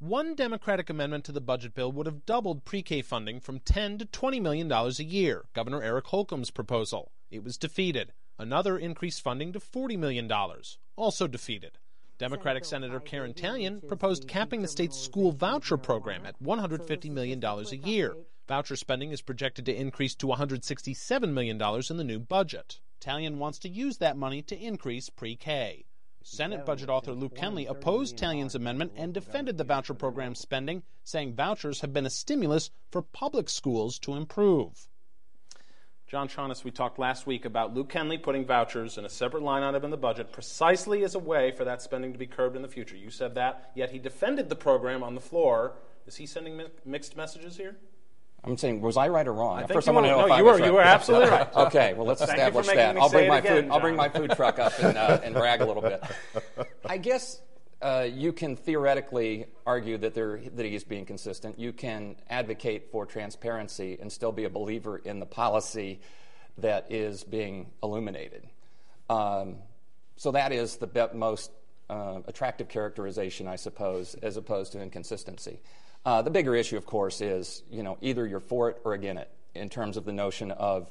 One 0.00 0.34
Democratic 0.34 0.90
amendment 0.90 1.24
to 1.26 1.32
the 1.32 1.40
budget 1.40 1.72
bill 1.72 1.92
would 1.92 2.06
have 2.06 2.26
doubled 2.26 2.64
pre-K 2.64 3.00
funding 3.00 3.38
from 3.38 3.60
10 3.60 3.98
to 3.98 4.04
20 4.04 4.40
million 4.40 4.66
dollars 4.66 4.98
a 4.98 5.04
year, 5.04 5.44
Governor 5.54 5.82
Eric 5.82 6.06
Holcomb's 6.06 6.50
proposal. 6.50 7.12
It 7.30 7.44
was 7.44 7.56
defeated. 7.56 8.12
Another 8.36 8.76
increased 8.76 9.22
funding 9.22 9.52
to 9.52 9.60
40 9.60 9.96
million 9.96 10.26
dollars, 10.26 10.78
also 10.96 11.28
defeated. 11.28 11.78
Democratic 12.18 12.64
Senator 12.64 12.98
Karen 12.98 13.34
Tallian 13.34 13.86
proposed 13.86 14.26
capping 14.26 14.62
the 14.62 14.68
state's 14.68 14.98
school 14.98 15.30
voucher 15.30 15.76
program 15.76 16.26
at 16.26 16.42
$150 16.42 17.10
million 17.10 17.42
a 17.42 17.76
year. 17.76 18.16
Voucher 18.48 18.76
spending 18.76 19.12
is 19.12 19.22
projected 19.22 19.64
to 19.66 19.74
increase 19.74 20.16
to 20.16 20.26
$167 20.26 21.32
million 21.32 21.60
in 21.60 21.96
the 21.96 22.04
new 22.04 22.18
budget. 22.18 22.80
Tallian 23.00 23.36
wants 23.36 23.58
to 23.60 23.68
use 23.68 23.98
that 23.98 24.16
money 24.16 24.42
to 24.42 24.58
increase 24.58 25.08
pre 25.08 25.36
K. 25.36 25.84
Senate 26.26 26.64
budget 26.64 26.88
author 26.88 27.12
Luke 27.12 27.36
Kenley 27.36 27.68
opposed 27.68 28.16
Tallian's 28.16 28.54
amendment 28.54 28.92
and 28.96 29.12
defended 29.12 29.58
the 29.58 29.62
voucher 29.62 29.92
program's 29.92 30.40
spending, 30.40 30.82
saying 31.04 31.34
vouchers 31.34 31.82
have 31.82 31.92
been 31.92 32.06
a 32.06 32.10
stimulus 32.10 32.70
for 32.90 33.02
public 33.02 33.50
schools 33.50 33.98
to 33.98 34.14
improve. 34.14 34.88
John 36.06 36.28
Schwantes, 36.28 36.64
we 36.64 36.70
talked 36.70 36.98
last 36.98 37.26
week 37.26 37.44
about 37.44 37.74
Luke 37.74 37.90
Kenley 37.92 38.22
putting 38.22 38.46
vouchers 38.46 38.96
in 38.96 39.04
a 39.04 39.08
separate 39.10 39.42
line 39.42 39.62
item 39.62 39.84
in 39.84 39.90
the 39.90 39.98
budget 39.98 40.32
precisely 40.32 41.04
as 41.04 41.14
a 41.14 41.18
way 41.18 41.50
for 41.50 41.64
that 41.64 41.82
spending 41.82 42.12
to 42.14 42.18
be 42.18 42.26
curbed 42.26 42.56
in 42.56 42.62
the 42.62 42.68
future. 42.68 42.96
You 42.96 43.10
said 43.10 43.34
that, 43.34 43.70
yet 43.74 43.90
he 43.90 43.98
defended 43.98 44.48
the 44.48 44.56
program 44.56 45.02
on 45.02 45.14
the 45.14 45.20
floor. 45.20 45.74
Is 46.06 46.16
he 46.16 46.24
sending 46.24 46.56
mi- 46.56 46.66
mixed 46.86 47.18
messages 47.18 47.58
here? 47.58 47.76
I'm 48.44 48.56
saying, 48.58 48.80
was 48.80 48.96
I 48.96 49.08
right 49.08 49.26
or 49.26 49.32
wrong? 49.32 49.62
I 49.62 49.66
First, 49.66 49.86
you 49.86 49.92
I 49.92 49.94
want 49.94 50.06
to 50.06 50.10
know 50.10 50.18
No, 50.20 50.26
if 50.26 50.32
I 50.32 50.38
you 50.38 50.44
was 50.44 50.52
were- 50.54 50.58
right. 50.60 50.66
you 50.66 50.74
were 50.74 50.80
absolutely 50.82 51.30
right. 51.30 51.54
Okay, 51.56 51.94
well, 51.94 52.06
let's 52.06 52.20
Thank 52.20 52.32
establish 52.38 52.66
that. 52.66 52.96
I'll 52.96 53.08
bring 53.10 53.28
my 53.28 53.38
again, 53.38 53.62
food. 53.64 53.70
I'll 53.72 53.80
bring 53.80 53.96
my 53.96 54.08
food 54.08 54.30
truck 54.32 54.58
up 54.58 54.72
and, 54.82 54.98
uh, 54.98 55.20
and 55.24 55.34
brag 55.34 55.60
a 55.60 55.64
little 55.66 55.82
bit. 55.82 56.02
I 56.86 56.98
guess 56.98 57.40
uh, 57.80 58.06
you 58.10 58.32
can 58.32 58.56
theoretically 58.56 59.46
argue 59.66 59.96
that 59.98 60.14
there 60.14 60.40
that 60.56 60.66
he's 60.66 60.84
being 60.84 61.06
consistent. 61.06 61.58
You 61.58 61.72
can 61.72 62.16
advocate 62.28 62.90
for 62.90 63.06
transparency 63.06 63.98
and 64.00 64.12
still 64.12 64.32
be 64.32 64.44
a 64.44 64.50
believer 64.50 64.98
in 64.98 65.20
the 65.20 65.26
policy 65.26 66.00
that 66.58 66.90
is 66.90 67.24
being 67.24 67.70
illuminated. 67.82 68.46
Um, 69.10 69.56
so 70.16 70.30
that 70.32 70.52
is 70.52 70.76
the 70.76 71.10
most 71.14 71.50
uh, 71.90 72.20
attractive 72.26 72.68
characterization, 72.68 73.48
I 73.48 73.56
suppose, 73.56 74.14
as 74.22 74.36
opposed 74.36 74.72
to 74.72 74.80
inconsistency. 74.80 75.60
Uh, 76.04 76.20
the 76.22 76.30
bigger 76.30 76.54
issue, 76.54 76.76
of 76.76 76.84
course, 76.86 77.20
is 77.20 77.62
you 77.70 77.82
know 77.82 77.98
either 78.00 78.26
you're 78.26 78.40
for 78.40 78.70
it 78.70 78.80
or 78.84 78.94
against 78.94 79.22
it 79.22 79.30
in 79.54 79.68
terms 79.68 79.96
of 79.96 80.04
the 80.04 80.12
notion 80.12 80.50
of 80.50 80.90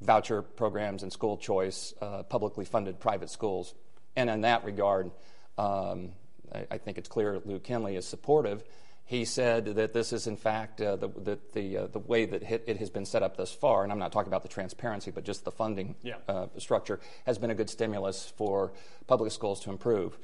voucher 0.00 0.42
programs 0.42 1.02
and 1.02 1.12
school 1.12 1.36
choice, 1.36 1.94
uh, 2.00 2.22
publicly 2.22 2.64
funded 2.64 3.00
private 3.00 3.30
schools. 3.30 3.74
And 4.16 4.30
in 4.30 4.42
that 4.42 4.64
regard, 4.64 5.10
um, 5.58 6.10
I, 6.52 6.66
I, 6.70 6.78
think 6.78 6.98
it's 6.98 7.08
clear 7.08 7.40
Lou 7.44 7.58
Kenley 7.58 7.96
is 7.96 8.06
supportive. 8.06 8.64
He 9.04 9.24
said 9.24 9.66
that 9.76 9.92
this 9.92 10.12
is, 10.12 10.26
in 10.26 10.36
fact, 10.36 10.80
uh, 10.80 10.96
the, 10.96 11.08
the, 11.08 11.38
the, 11.52 11.76
uh, 11.76 11.86
the, 11.88 11.98
way 11.98 12.26
that 12.26 12.42
it 12.42 12.76
has 12.78 12.90
been 12.90 13.04
set 13.04 13.22
up 13.22 13.36
thus 13.36 13.52
far, 13.52 13.82
and 13.82 13.92
I'm 13.92 13.98
not 13.98 14.12
talking 14.12 14.28
about 14.28 14.42
the 14.42 14.48
transparency, 14.48 15.10
but 15.10 15.24
just 15.24 15.44
the 15.44 15.50
funding 15.50 15.96
yeah. 16.02 16.14
Uh, 16.28 16.46
structure, 16.58 17.00
has 17.26 17.36
been 17.36 17.50
a 17.50 17.54
good 17.54 17.68
stimulus 17.68 18.32
for 18.36 18.72
public 19.06 19.32
schools 19.32 19.60
to 19.60 19.70
improve. 19.70 20.16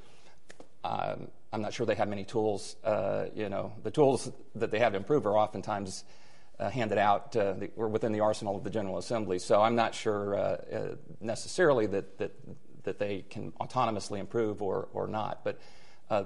Um, 0.87 1.29
I'm 1.53 1.63
not 1.63 1.73
sure 1.73 1.87
they 1.87 1.95
have 1.95 2.09
many 2.09 2.25
tools. 2.25 2.77
Uh, 2.85 3.27
you 3.35 3.49
know, 3.49 3.73
the 3.83 3.91
tools 3.91 4.31
that 4.55 4.71
they 4.71 4.79
have 4.79 4.93
to 4.93 4.99
improve 4.99 5.27
are 5.27 5.37
oftentimes 5.37 6.05
uh, 6.59 6.71
handed 6.71 6.99
out 6.99 7.35
uh, 7.37 7.55
or 7.77 7.89
within 7.89 8.13
the 8.13 8.21
arsenal 8.21 8.57
of 8.57 8.65
the 8.65 8.71
General 8.71 8.99
Assembly. 8.99 9.39
So 9.39 9.61
I'm 9.61 9.75
not 9.75 9.95
sure 9.95 10.59
necessarily 11.21 11.87
that, 11.87 12.19
that 12.19 12.33
that 12.85 12.99
they 13.01 13.25
can 13.29 13.51
autonomously 13.61 14.21
improve 14.21 14.63
or, 14.63 14.89
or 14.93 15.09
not. 15.09 15.43
But 15.43 15.59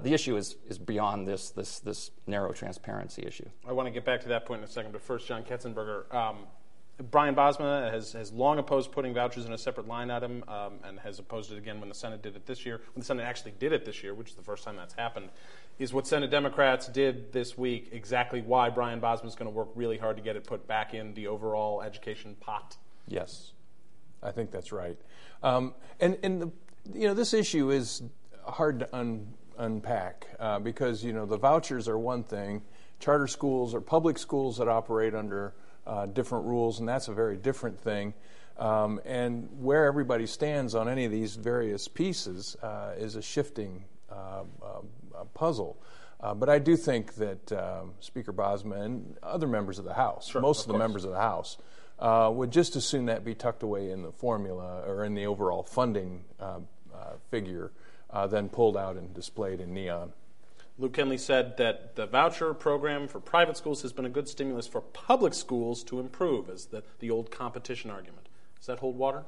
the 0.03 0.13
issue 0.13 0.37
is, 0.37 0.57
is 0.69 0.77
beyond 0.77 1.27
this, 1.27 1.49
this, 1.49 1.79
this 1.79 2.11
narrow 2.27 2.51
transparency 2.53 3.23
issue. 3.25 3.49
I 3.67 3.71
want 3.71 3.87
to 3.87 3.91
get 3.91 4.05
back 4.05 4.21
to 4.21 4.29
that 4.29 4.45
point 4.45 4.59
in 4.59 4.65
a 4.65 4.71
second, 4.71 4.91
but 4.91 5.01
first, 5.01 5.27
John 5.27 5.43
Ketzenberger. 5.43 6.13
Um, 6.13 6.45
Brian 7.09 7.35
Bosma 7.35 7.91
has, 7.91 8.11
has 8.13 8.31
long 8.31 8.59
opposed 8.59 8.91
putting 8.91 9.13
vouchers 9.13 9.45
in 9.45 9.53
a 9.53 9.57
separate 9.57 9.87
line 9.87 10.11
item 10.11 10.43
um, 10.47 10.73
and 10.83 10.99
has 10.99 11.19
opposed 11.19 11.51
it 11.51 11.57
again 11.57 11.79
when 11.79 11.89
the 11.89 11.95
Senate 11.95 12.21
did 12.21 12.35
it 12.35 12.45
this 12.45 12.65
year. 12.65 12.81
When 12.93 12.99
the 13.01 13.05
Senate 13.05 13.23
actually 13.23 13.53
did 13.59 13.71
it 13.71 13.85
this 13.85 14.03
year, 14.03 14.13
which 14.13 14.29
is 14.29 14.35
the 14.35 14.43
first 14.43 14.63
time 14.63 14.75
that's 14.75 14.93
happened, 14.93 15.29
is 15.79 15.93
what 15.93 16.05
Senate 16.05 16.29
Democrats 16.29 16.87
did 16.87 17.31
this 17.31 17.57
week 17.57 17.89
exactly 17.91 18.41
why 18.41 18.69
Brian 18.69 19.01
Bosma 19.01 19.25
is 19.25 19.35
going 19.35 19.49
to 19.49 19.55
work 19.55 19.69
really 19.75 19.97
hard 19.97 20.17
to 20.17 20.23
get 20.23 20.35
it 20.35 20.45
put 20.45 20.67
back 20.67 20.93
in 20.93 21.13
the 21.13 21.27
overall 21.27 21.81
education 21.81 22.35
pot? 22.39 22.77
Yes, 23.07 23.53
I 24.21 24.31
think 24.31 24.51
that's 24.51 24.71
right. 24.71 24.97
Um, 25.41 25.73
and 25.99 26.17
and 26.23 26.41
the, 26.41 26.51
you 26.93 27.07
know 27.07 27.13
this 27.13 27.33
issue 27.33 27.71
is 27.71 28.03
hard 28.45 28.79
to 28.79 28.95
un, 28.95 29.27
unpack 29.57 30.27
uh, 30.39 30.59
because 30.59 31.03
you 31.03 31.13
know 31.13 31.25
the 31.25 31.37
vouchers 31.37 31.87
are 31.87 31.97
one 31.97 32.23
thing, 32.23 32.61
charter 32.99 33.27
schools 33.27 33.73
or 33.73 33.81
public 33.81 34.17
schools 34.17 34.57
that 34.57 34.67
operate 34.67 35.15
under 35.15 35.53
uh, 35.85 36.05
different 36.05 36.45
rules, 36.45 36.79
and 36.79 36.87
that's 36.87 37.07
a 37.07 37.13
very 37.13 37.37
different 37.37 37.79
thing. 37.79 38.13
Um, 38.57 38.99
and 39.05 39.49
where 39.59 39.85
everybody 39.85 40.27
stands 40.27 40.75
on 40.75 40.87
any 40.87 41.05
of 41.05 41.11
these 41.11 41.35
various 41.35 41.87
pieces 41.87 42.55
uh, 42.61 42.93
is 42.97 43.15
a 43.15 43.21
shifting 43.21 43.85
uh, 44.11 44.43
uh, 44.63 45.23
puzzle. 45.33 45.81
Uh, 46.19 46.35
but 46.35 46.49
I 46.49 46.59
do 46.59 46.77
think 46.77 47.15
that 47.15 47.51
um, 47.51 47.93
Speaker 47.99 48.31
Bosma 48.31 48.81
and 48.81 49.17
other 49.23 49.47
members 49.47 49.79
of 49.79 49.85
the 49.85 49.93
House, 49.93 50.29
sure, 50.29 50.41
most 50.41 50.65
of, 50.65 50.69
of 50.69 50.73
the 50.73 50.79
members 50.79 51.03
of 51.03 51.11
the 51.11 51.17
House, 51.17 51.57
uh, 51.97 52.29
would 52.33 52.51
just 52.51 52.75
as 52.75 52.85
soon 52.85 53.05
that 53.05 53.23
be 53.23 53.33
tucked 53.33 53.63
away 53.63 53.91
in 53.91 54.01
the 54.03 54.11
formula 54.11 54.83
or 54.87 55.03
in 55.03 55.15
the 55.15 55.25
overall 55.25 55.63
funding 55.63 56.23
uh, 56.39 56.59
uh, 56.93 57.13
figure 57.29 57.71
uh, 58.09 58.27
than 58.27 58.49
pulled 58.49 58.77
out 58.77 58.97
and 58.97 59.13
displayed 59.13 59.59
in 59.59 59.73
neon. 59.73 60.11
Lew 60.81 60.89
Kenley 60.89 61.19
said 61.19 61.57
that 61.57 61.95
the 61.95 62.07
voucher 62.07 62.55
program 62.55 63.07
for 63.07 63.19
private 63.19 63.55
schools 63.55 63.83
has 63.83 63.93
been 63.93 64.05
a 64.05 64.09
good 64.09 64.27
stimulus 64.27 64.65
for 64.65 64.81
public 64.81 65.35
schools 65.35 65.83
to 65.83 65.99
improve, 65.99 66.49
as 66.49 66.65
the, 66.65 66.83
the 66.97 67.11
old 67.11 67.29
competition 67.29 67.91
argument. 67.91 68.27
Does 68.57 68.65
that 68.65 68.79
hold 68.79 68.97
water? 68.97 69.23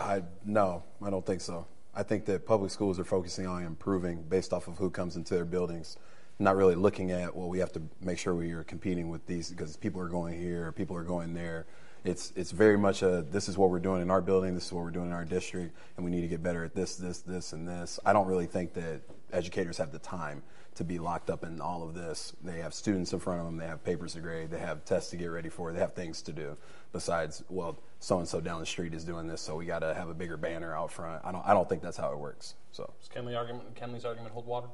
I 0.00 0.22
no, 0.44 0.82
I 1.00 1.10
don't 1.10 1.24
think 1.24 1.42
so. 1.42 1.64
I 1.94 2.02
think 2.02 2.24
that 2.24 2.44
public 2.44 2.72
schools 2.72 2.98
are 2.98 3.04
focusing 3.04 3.46
on 3.46 3.62
improving 3.62 4.24
based 4.28 4.52
off 4.52 4.66
of 4.66 4.78
who 4.78 4.90
comes 4.90 5.14
into 5.14 5.34
their 5.34 5.44
buildings, 5.44 5.96
not 6.40 6.56
really 6.56 6.74
looking 6.74 7.12
at 7.12 7.36
well, 7.36 7.48
we 7.48 7.60
have 7.60 7.72
to 7.74 7.82
make 8.00 8.18
sure 8.18 8.34
we 8.34 8.50
are 8.50 8.64
competing 8.64 9.08
with 9.08 9.24
these 9.26 9.48
because 9.50 9.76
people 9.76 10.00
are 10.00 10.08
going 10.08 10.36
here, 10.38 10.72
people 10.72 10.96
are 10.96 11.04
going 11.04 11.34
there 11.34 11.66
it's 12.04 12.32
it's 12.36 12.52
very 12.52 12.78
much 12.78 13.02
a 13.02 13.24
this 13.30 13.48
is 13.48 13.58
what 13.58 13.70
we're 13.70 13.80
doing 13.80 14.00
in 14.00 14.10
our 14.10 14.20
building, 14.20 14.54
this 14.54 14.66
is 14.66 14.72
what 14.72 14.84
we're 14.84 14.90
doing 14.90 15.06
in 15.06 15.12
our 15.12 15.24
district, 15.24 15.74
and 15.96 16.04
we 16.04 16.10
need 16.10 16.20
to 16.20 16.28
get 16.28 16.42
better 16.42 16.64
at 16.64 16.74
this, 16.74 16.96
this, 16.96 17.18
this, 17.20 17.52
and 17.52 17.66
this. 17.66 17.98
I 18.06 18.12
don't 18.12 18.26
really 18.28 18.46
think 18.46 18.74
that 18.74 19.00
educators 19.32 19.76
have 19.78 19.90
the 19.90 19.98
time 19.98 20.42
to 20.76 20.84
be 20.84 20.98
locked 20.98 21.30
up 21.30 21.44
in 21.44 21.60
all 21.60 21.82
of 21.82 21.94
this. 21.94 22.32
They 22.42 22.60
have 22.60 22.74
students 22.74 23.12
in 23.12 23.18
front 23.18 23.40
of 23.40 23.46
them, 23.46 23.56
they 23.56 23.66
have 23.66 23.84
papers 23.84 24.14
to 24.14 24.20
grade, 24.20 24.50
they 24.50 24.58
have 24.58 24.84
tests 24.84 25.10
to 25.10 25.16
get 25.16 25.26
ready 25.26 25.48
for, 25.48 25.72
they 25.72 25.80
have 25.80 25.94
things 25.94 26.22
to 26.22 26.32
do. 26.32 26.56
Besides, 26.92 27.42
well, 27.48 27.78
so 28.00 28.18
and 28.18 28.28
so 28.28 28.40
down 28.40 28.60
the 28.60 28.66
street 28.66 28.94
is 28.94 29.04
doing 29.04 29.26
this, 29.26 29.40
so 29.40 29.56
we 29.56 29.66
got 29.66 29.80
to 29.80 29.94
have 29.94 30.08
a 30.08 30.14
bigger 30.14 30.36
banner 30.36 30.74
out 30.74 30.92
front. 30.92 31.24
I 31.24 31.32
don't 31.32 31.44
I 31.46 31.52
don't 31.52 31.68
think 31.68 31.82
that's 31.82 31.96
how 31.96 32.12
it 32.12 32.18
works. 32.18 32.54
So 32.72 32.92
does 33.00 33.08
Kenley 33.08 33.36
argument 33.36 33.74
Kenley's 33.74 34.04
argument 34.04 34.32
hold 34.32 34.46
water? 34.46 34.68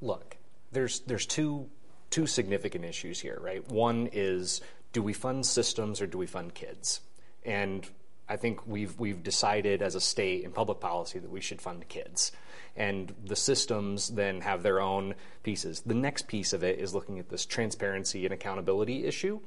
Look, 0.00 0.36
there's 0.72 1.00
there's 1.00 1.26
two 1.26 1.68
two 2.10 2.26
significant 2.26 2.84
issues 2.84 3.20
here, 3.20 3.38
right? 3.40 3.66
One 3.70 4.08
is 4.12 4.60
do 4.92 5.02
we 5.02 5.12
fund 5.12 5.46
systems 5.46 6.00
or 6.00 6.06
do 6.06 6.18
we 6.18 6.26
fund 6.26 6.54
kids? 6.54 7.00
And 7.44 7.88
I 8.28 8.36
think 8.36 8.66
we've 8.66 8.98
we've 8.98 9.22
decided 9.22 9.82
as 9.82 9.94
a 9.94 10.00
state 10.00 10.44
in 10.44 10.52
public 10.52 10.80
policy 10.80 11.18
that 11.18 11.30
we 11.30 11.40
should 11.40 11.60
fund 11.60 11.88
kids. 11.88 12.32
And 12.76 13.14
the 13.26 13.36
systems 13.36 14.08
then 14.08 14.40
have 14.40 14.62
their 14.62 14.80
own 14.80 15.14
pieces. 15.42 15.80
The 15.80 15.94
next 15.94 16.26
piece 16.26 16.52
of 16.52 16.64
it 16.64 16.78
is 16.78 16.94
looking 16.94 17.18
at 17.18 17.28
this 17.28 17.44
transparency 17.44 18.24
and 18.24 18.32
accountability 18.32 19.04
issue 19.04 19.40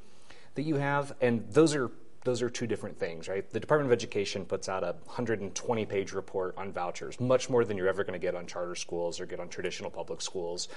that 0.53 0.63
you 0.63 0.75
have, 0.75 1.13
and 1.21 1.45
those 1.49 1.75
are 1.75 1.91
those 2.25 2.41
are 2.41 2.49
two 2.49 2.65
different 2.65 2.97
things, 2.97 3.27
right? 3.27 3.47
The 3.49 3.59
Department 3.59 3.91
of 3.91 3.95
Education 3.95 4.45
puts 4.45 4.67
out 4.67 4.83
a 4.83 4.95
120 5.05 5.85
page 5.85 6.11
report 6.11 6.55
on 6.57 6.73
vouchers, 6.73 7.19
much 7.19 7.51
more 7.51 7.63
than 7.63 7.77
you're 7.77 7.88
ever 7.88 8.03
going 8.03 8.19
to 8.19 8.19
get 8.19 8.35
on 8.35 8.47
charter 8.47 8.73
schools 8.73 9.19
or 9.19 9.27
get 9.27 9.39
on 9.39 9.47
traditional 9.47 9.91
public 9.91 10.21
schools. 10.21 10.67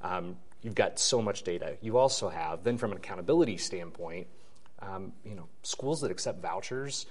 Um, 0.00 0.36
you've 0.62 0.74
got 0.74 0.98
so 0.98 1.20
much 1.20 1.42
data. 1.42 1.76
You 1.82 1.98
also 1.98 2.30
have, 2.30 2.64
then 2.64 2.78
from 2.78 2.90
an 2.90 2.96
accountability 2.96 3.58
standpoint, 3.58 4.26
um, 4.80 5.12
you 5.24 5.34
know, 5.34 5.46
schools 5.62 6.00
that 6.00 6.10
accept 6.10 6.40
vouchers, 6.40 7.04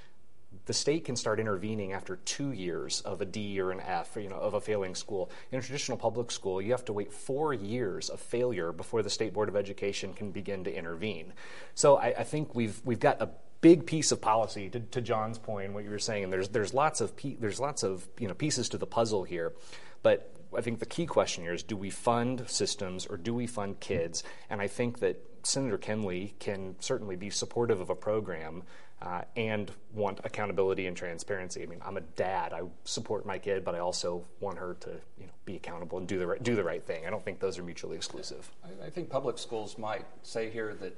the 0.65 0.73
state 0.73 1.05
can 1.05 1.15
start 1.15 1.39
intervening 1.39 1.93
after 1.93 2.17
two 2.17 2.51
years 2.51 3.01
of 3.01 3.21
a 3.21 3.25
D 3.25 3.59
or 3.59 3.71
an 3.71 3.79
F, 3.81 4.17
you 4.19 4.29
know, 4.29 4.35
of 4.35 4.53
a 4.53 4.61
failing 4.61 4.95
school. 4.95 5.29
In 5.51 5.59
a 5.59 5.61
traditional 5.61 5.97
public 5.97 6.31
school, 6.31 6.61
you 6.61 6.71
have 6.71 6.85
to 6.85 6.93
wait 6.93 7.11
four 7.11 7.53
years 7.53 8.09
of 8.09 8.19
failure 8.19 8.71
before 8.71 9.03
the 9.03 9.09
state 9.09 9.33
board 9.33 9.49
of 9.49 9.55
education 9.55 10.13
can 10.13 10.31
begin 10.31 10.63
to 10.63 10.73
intervene. 10.73 11.33
So 11.75 11.97
I, 11.97 12.13
I 12.19 12.23
think 12.23 12.55
we've 12.55 12.81
we've 12.85 12.99
got 12.99 13.21
a 13.21 13.29
big 13.61 13.85
piece 13.85 14.11
of 14.11 14.19
policy 14.19 14.69
to, 14.69 14.79
to 14.81 15.01
John's 15.01 15.39
point 15.39 15.73
what 15.73 15.85
you 15.85 15.89
were 15.89 15.99
saying. 15.99 16.25
And 16.25 16.33
there's 16.33 16.49
there's 16.49 16.73
lots 16.73 17.01
of 17.01 17.13
there's 17.39 17.59
lots 17.59 17.83
of 17.83 18.07
you 18.19 18.27
know 18.27 18.33
pieces 18.33 18.69
to 18.69 18.77
the 18.77 18.87
puzzle 18.87 19.23
here, 19.23 19.53
but 20.03 20.33
I 20.55 20.61
think 20.61 20.79
the 20.79 20.85
key 20.85 21.05
question 21.05 21.43
here 21.43 21.53
is 21.53 21.63
do 21.63 21.75
we 21.75 21.89
fund 21.89 22.43
systems 22.47 23.05
or 23.07 23.17
do 23.17 23.33
we 23.33 23.47
fund 23.47 23.79
kids? 23.79 24.23
And 24.49 24.61
I 24.61 24.67
think 24.67 24.99
that 24.99 25.19
Senator 25.43 25.77
Kenley 25.77 26.33
can 26.39 26.75
certainly 26.79 27.15
be 27.15 27.29
supportive 27.29 27.81
of 27.81 27.89
a 27.89 27.95
program 27.95 28.63
uh, 29.03 29.21
and 29.35 29.69
want 29.93 30.19
accountability 30.23 30.87
and 30.87 30.95
transparency. 30.95 31.61
I 31.61 31.65
mean, 31.65 31.81
I'm 31.85 31.97
a 31.97 32.01
dad. 32.01 32.53
I 32.53 32.61
support 32.85 33.25
my 33.25 33.37
kid, 33.37 33.65
but 33.65 33.75
I 33.75 33.79
also 33.79 34.23
want 34.39 34.57
her 34.57 34.75
to 34.81 34.89
you 35.19 35.25
know, 35.25 35.33
be 35.45 35.55
accountable 35.57 35.97
and 35.97 36.07
do 36.07 36.17
the, 36.17 36.27
right, 36.27 36.41
do 36.41 36.55
the 36.55 36.63
right 36.63 36.83
thing. 36.83 37.05
I 37.05 37.09
don't 37.09 37.23
think 37.23 37.39
those 37.39 37.59
are 37.59 37.63
mutually 37.63 37.97
exclusive. 37.97 38.49
I, 38.63 38.87
I 38.87 38.89
think 38.89 39.09
public 39.09 39.37
schools 39.37 39.77
might 39.77 40.05
say 40.23 40.49
here 40.49 40.73
that, 40.75 40.97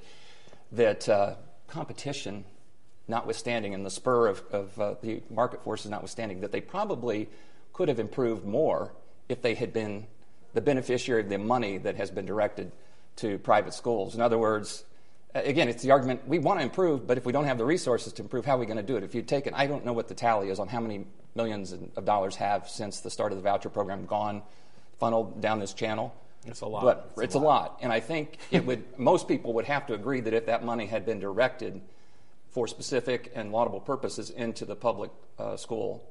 that 0.74 1.10
uh, 1.10 1.36
competition, 1.68 2.46
notwithstanding, 3.08 3.74
and 3.74 3.84
the 3.84 3.92
spur 3.92 4.28
of, 4.28 4.44
of 4.52 4.80
uh, 4.80 4.96
the 5.02 5.24
market 5.32 5.64
forces 5.64 5.90
notwithstanding, 5.90 6.42
that 6.42 6.52
they 6.52 6.62
probably 6.62 7.28
could 7.74 7.88
have 7.88 8.00
improved 8.00 8.46
more 8.46 8.94
if 9.30 9.42
they 9.42 9.56
had 9.56 9.74
been 9.74 10.06
the 10.54 10.62
beneficiary 10.62 11.22
of 11.22 11.30
the 11.30 11.40
money 11.40 11.80
that 11.80 11.96
has 11.96 12.12
been 12.12 12.26
directed 12.26 12.72
to 13.16 13.40
private 13.40 13.74
schools. 13.74 14.14
In 14.14 14.22
other 14.22 14.38
words, 14.38 14.84
again, 15.36 15.68
it's 15.68 15.84
the 15.84 15.92
argument 15.92 16.28
we 16.28 16.40
want 16.40 16.60
to 16.60 16.64
improve, 16.64 17.06
but 17.06 17.18
if 17.18 17.26
we 17.26 17.34
don't 17.34 17.46
have 17.46 17.58
the 17.58 17.66
resources 17.66 18.14
to 18.14 18.22
improve, 18.22 18.46
how 18.46 18.56
are 18.56 18.60
we 18.60 18.66
going 18.66 18.78
to 18.78 18.84
do 18.84 18.96
it? 18.96 19.04
If 19.04 19.14
you 19.14 19.22
take 19.22 19.48
it, 19.48 19.54
I 19.56 19.68
don't 19.68 19.86
know 19.86 19.94
what 19.94 20.08
the 20.08 20.16
tally 20.16 20.50
is 20.50 20.60
on 20.60 20.68
how 20.68 20.80
many 20.80 21.06
millions 21.36 21.74
of 21.74 22.06
dollars 22.06 22.36
have 22.38 22.70
since 22.70 23.02
the 23.02 23.10
start 23.10 23.32
of 23.32 23.38
the 23.38 23.42
voucher 23.42 23.70
program 23.70 24.06
gone 24.06 24.42
funneled 25.00 25.42
down 25.42 25.60
this 25.60 25.74
channel. 25.74 26.16
It's 26.46 26.62
a 26.62 26.68
lot. 26.68 26.84
But 26.84 27.12
it's, 27.16 27.24
it's 27.24 27.36
a, 27.36 27.40
lot. 27.40 27.46
lot. 27.46 27.80
And 27.82 27.92
I 27.92 28.00
think 28.00 28.38
it 28.52 28.66
would 28.66 28.84
most 28.98 29.28
people 29.28 29.54
would 29.54 29.66
have 29.66 29.88
to 29.88 29.94
agree 29.94 30.22
that 30.22 30.34
if 30.34 30.46
that 30.46 30.64
money 30.64 30.86
had 30.86 31.06
been 31.06 31.20
directed 31.20 31.82
for 32.50 32.68
specific 32.68 33.32
and 33.36 33.52
laudable 33.52 33.82
purposes 33.82 34.30
into 34.30 34.64
the 34.64 34.76
public 34.76 35.12
uh, 35.38 35.58
school 35.58 36.08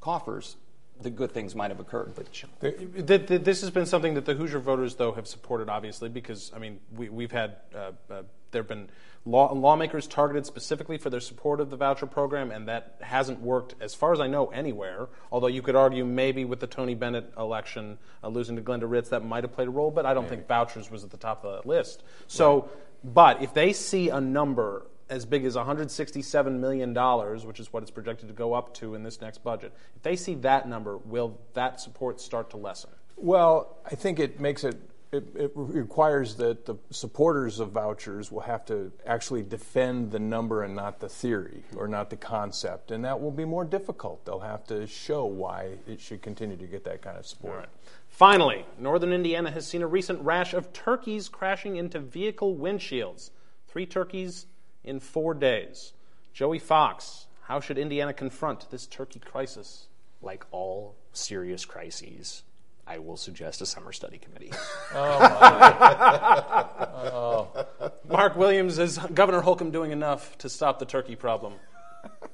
coffers, 0.00 0.56
the 1.00 1.10
good 1.10 1.32
things 1.32 1.54
might 1.54 1.70
have 1.70 1.80
occurred. 1.80 2.14
But 2.14 2.32
this 2.60 3.60
has 3.60 3.70
been 3.70 3.86
something 3.86 4.14
that 4.14 4.24
the 4.24 4.34
Hoosier 4.34 4.60
voters, 4.60 4.94
though, 4.94 5.12
have 5.12 5.26
supported, 5.26 5.68
obviously, 5.68 6.08
because 6.08 6.52
I 6.54 6.58
mean, 6.58 6.80
we, 6.94 7.24
have 7.24 7.32
had 7.32 7.56
uh, 7.74 7.92
uh, 8.10 8.22
there 8.52 8.62
have 8.62 8.68
been 8.68 8.88
law, 9.26 9.52
lawmakers 9.52 10.06
targeted 10.06 10.46
specifically 10.46 10.96
for 10.96 11.10
their 11.10 11.20
support 11.20 11.60
of 11.60 11.70
the 11.70 11.76
voucher 11.76 12.06
program, 12.06 12.50
and 12.50 12.68
that 12.68 12.96
hasn't 13.00 13.40
worked, 13.40 13.74
as 13.80 13.94
far 13.94 14.12
as 14.12 14.20
I 14.20 14.26
know, 14.26 14.46
anywhere. 14.46 15.08
Although 15.30 15.48
you 15.48 15.62
could 15.62 15.76
argue 15.76 16.04
maybe 16.04 16.44
with 16.44 16.60
the 16.60 16.66
Tony 16.66 16.94
Bennett 16.94 17.32
election, 17.36 17.98
uh, 18.22 18.28
losing 18.28 18.56
to 18.56 18.62
Glenda 18.62 18.88
Ritz, 18.88 19.10
that 19.10 19.24
might 19.24 19.44
have 19.44 19.52
played 19.52 19.68
a 19.68 19.72
role, 19.72 19.90
but 19.90 20.06
I 20.06 20.14
don't 20.14 20.24
maybe. 20.24 20.36
think 20.36 20.48
vouchers 20.48 20.90
was 20.90 21.04
at 21.04 21.10
the 21.10 21.16
top 21.16 21.44
of 21.44 21.62
the 21.62 21.68
list. 21.68 22.02
So, 22.26 22.60
right. 22.60 22.70
but 23.04 23.42
if 23.42 23.52
they 23.52 23.72
see 23.72 24.08
a 24.08 24.20
number 24.20 24.86
as 25.08 25.24
big 25.24 25.44
as 25.44 25.56
$167 25.56 26.58
million, 26.58 26.94
which 27.46 27.60
is 27.60 27.72
what 27.72 27.82
it's 27.82 27.90
projected 27.90 28.28
to 28.28 28.34
go 28.34 28.54
up 28.54 28.74
to 28.74 28.94
in 28.94 29.02
this 29.02 29.20
next 29.20 29.42
budget, 29.42 29.72
if 29.96 30.02
they 30.02 30.16
see 30.16 30.34
that 30.36 30.68
number, 30.68 30.96
will 30.98 31.38
that 31.54 31.80
support 31.80 32.20
start 32.20 32.50
to 32.50 32.56
lessen? 32.56 32.90
Well, 33.16 33.78
I 33.84 33.94
think 33.94 34.18
it 34.18 34.40
makes 34.40 34.64
it 34.64 34.80
it, 35.14 35.28
it, 35.36 35.52
requires 35.54 36.34
that 36.36 36.66
the 36.66 36.74
supporters 36.90 37.60
of 37.60 37.70
vouchers 37.70 38.32
will 38.32 38.40
have 38.40 38.64
to 38.66 38.90
actually 39.06 39.42
defend 39.42 40.10
the 40.10 40.18
number 40.18 40.64
and 40.64 40.74
not 40.74 40.98
the 40.98 41.08
theory 41.08 41.62
or 41.76 41.86
not 41.86 42.10
the 42.10 42.16
concept, 42.16 42.90
and 42.90 43.04
that 43.04 43.20
will 43.20 43.30
be 43.30 43.44
more 43.44 43.64
difficult. 43.64 44.24
They'll 44.24 44.40
have 44.40 44.64
to 44.66 44.86
show 44.86 45.24
why 45.24 45.76
it 45.86 46.00
should 46.00 46.20
continue 46.20 46.56
to 46.56 46.66
get 46.66 46.84
that 46.84 47.02
kind 47.02 47.16
of 47.16 47.26
support. 47.26 47.58
Right. 47.58 47.68
Finally, 48.08 48.66
northern 48.78 49.12
Indiana 49.12 49.50
has 49.50 49.66
seen 49.66 49.82
a 49.82 49.86
recent 49.86 50.20
rash 50.20 50.52
of 50.52 50.72
turkeys 50.72 51.28
crashing 51.28 51.76
into 51.76 52.00
vehicle 52.00 52.56
windshields. 52.56 53.30
Three 53.68 53.86
turkeys 53.86 54.46
in 54.84 55.00
four 55.00 55.34
days. 55.34 55.92
Joey 56.32 56.58
Fox, 56.58 57.26
how 57.42 57.60
should 57.60 57.78
Indiana 57.78 58.12
confront 58.12 58.70
this 58.70 58.86
turkey 58.86 59.20
crisis? 59.20 59.86
Like 60.22 60.44
all 60.50 60.94
serious 61.12 61.64
crises, 61.64 62.42
I 62.86 62.98
will 62.98 63.16
suggest 63.16 63.60
a 63.62 63.66
summer 63.66 63.92
study 63.92 64.18
committee. 64.18 64.52
oh, 64.94 65.08
oh. 67.12 67.92
Mark 68.08 68.36
Williams, 68.36 68.78
is 68.78 68.98
Governor 68.98 69.40
Holcomb 69.40 69.70
doing 69.70 69.92
enough 69.92 70.36
to 70.38 70.48
stop 70.48 70.78
the 70.78 70.86
turkey 70.86 71.16
problem? 71.16 71.54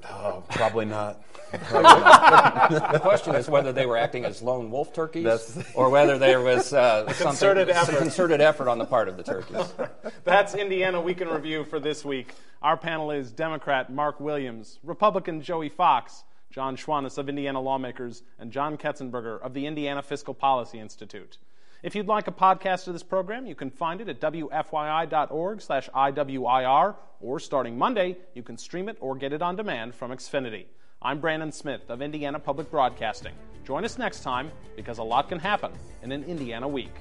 Oh, 0.08 0.42
probably 0.50 0.84
not. 0.84 1.22
the 1.50 3.00
question 3.02 3.34
is 3.34 3.48
whether 3.48 3.72
they 3.72 3.86
were 3.86 3.96
acting 3.96 4.24
as 4.24 4.40
lone 4.40 4.70
wolf 4.70 4.94
turkeys 4.94 5.24
That's, 5.24 5.74
or 5.74 5.90
whether 5.90 6.16
there 6.16 6.40
was 6.40 6.72
uh, 6.72 7.12
concerted 7.18 7.74
some 7.74 7.96
concerted 7.96 8.40
effort 8.40 8.68
on 8.68 8.78
the 8.78 8.84
part 8.84 9.08
of 9.08 9.16
the 9.16 9.22
turkeys. 9.22 9.72
That's 10.24 10.54
Indiana 10.54 11.00
Week 11.00 11.20
in 11.20 11.28
Review 11.28 11.64
for 11.64 11.80
this 11.80 12.04
week. 12.04 12.34
Our 12.62 12.76
panel 12.76 13.10
is 13.10 13.32
Democrat 13.32 13.92
Mark 13.92 14.20
Williams, 14.20 14.78
Republican 14.84 15.42
Joey 15.42 15.68
Fox, 15.68 16.22
John 16.50 16.76
Schwantes 16.76 17.18
of 17.18 17.28
Indiana 17.28 17.60
Lawmakers, 17.60 18.22
and 18.38 18.52
John 18.52 18.76
Ketzenberger 18.76 19.40
of 19.40 19.54
the 19.54 19.66
Indiana 19.66 20.02
Fiscal 20.02 20.34
Policy 20.34 20.78
Institute. 20.78 21.38
If 21.82 21.94
you'd 21.94 22.08
like 22.08 22.28
a 22.28 22.32
podcast 22.32 22.88
of 22.88 22.92
this 22.92 23.02
program, 23.02 23.46
you 23.46 23.54
can 23.54 23.70
find 23.70 24.02
it 24.02 24.08
at 24.10 24.20
wfyi.org 24.20 25.62
slash 25.62 25.88
IWIR, 25.88 26.94
or 27.22 27.40
starting 27.40 27.78
Monday, 27.78 28.18
you 28.34 28.42
can 28.42 28.58
stream 28.58 28.88
it 28.90 28.98
or 29.00 29.16
get 29.16 29.32
it 29.32 29.40
on 29.40 29.56
demand 29.56 29.94
from 29.94 30.10
Xfinity. 30.10 30.66
I'm 31.00 31.20
Brandon 31.20 31.50
Smith 31.50 31.88
of 31.88 32.02
Indiana 32.02 32.38
Public 32.38 32.70
Broadcasting. 32.70 33.32
Join 33.64 33.86
us 33.86 33.96
next 33.96 34.22
time 34.22 34.50
because 34.76 34.98
a 34.98 35.02
lot 35.02 35.30
can 35.30 35.38
happen 35.38 35.72
in 36.02 36.12
an 36.12 36.24
Indiana 36.24 36.68
week. 36.68 36.92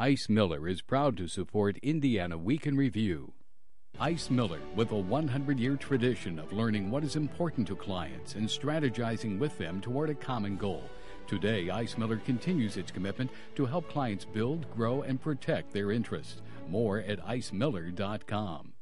Ice 0.00 0.30
Miller 0.30 0.66
is 0.66 0.80
proud 0.80 1.14
to 1.18 1.28
support 1.28 1.76
Indiana 1.82 2.38
Week 2.38 2.66
in 2.66 2.74
Review. 2.74 3.34
Ice 3.98 4.30
Miller, 4.30 4.60
with 4.74 4.92
a 4.92 4.96
100 4.96 5.60
year 5.60 5.76
tradition 5.76 6.38
of 6.38 6.54
learning 6.54 6.90
what 6.90 7.04
is 7.04 7.16
important 7.16 7.66
to 7.66 7.76
clients 7.76 8.34
and 8.34 8.48
strategizing 8.48 9.38
with 9.38 9.58
them 9.58 9.78
toward 9.78 10.08
a 10.08 10.14
common 10.14 10.56
goal. 10.56 10.84
Today, 11.26 11.68
Ice 11.68 11.98
Miller 11.98 12.16
continues 12.16 12.78
its 12.78 12.90
commitment 12.90 13.30
to 13.56 13.66
help 13.66 13.90
clients 13.90 14.24
build, 14.24 14.64
grow, 14.74 15.02
and 15.02 15.20
protect 15.20 15.70
their 15.70 15.92
interests. 15.92 16.40
More 16.66 17.00
at 17.00 17.22
icemiller.com. 17.26 18.72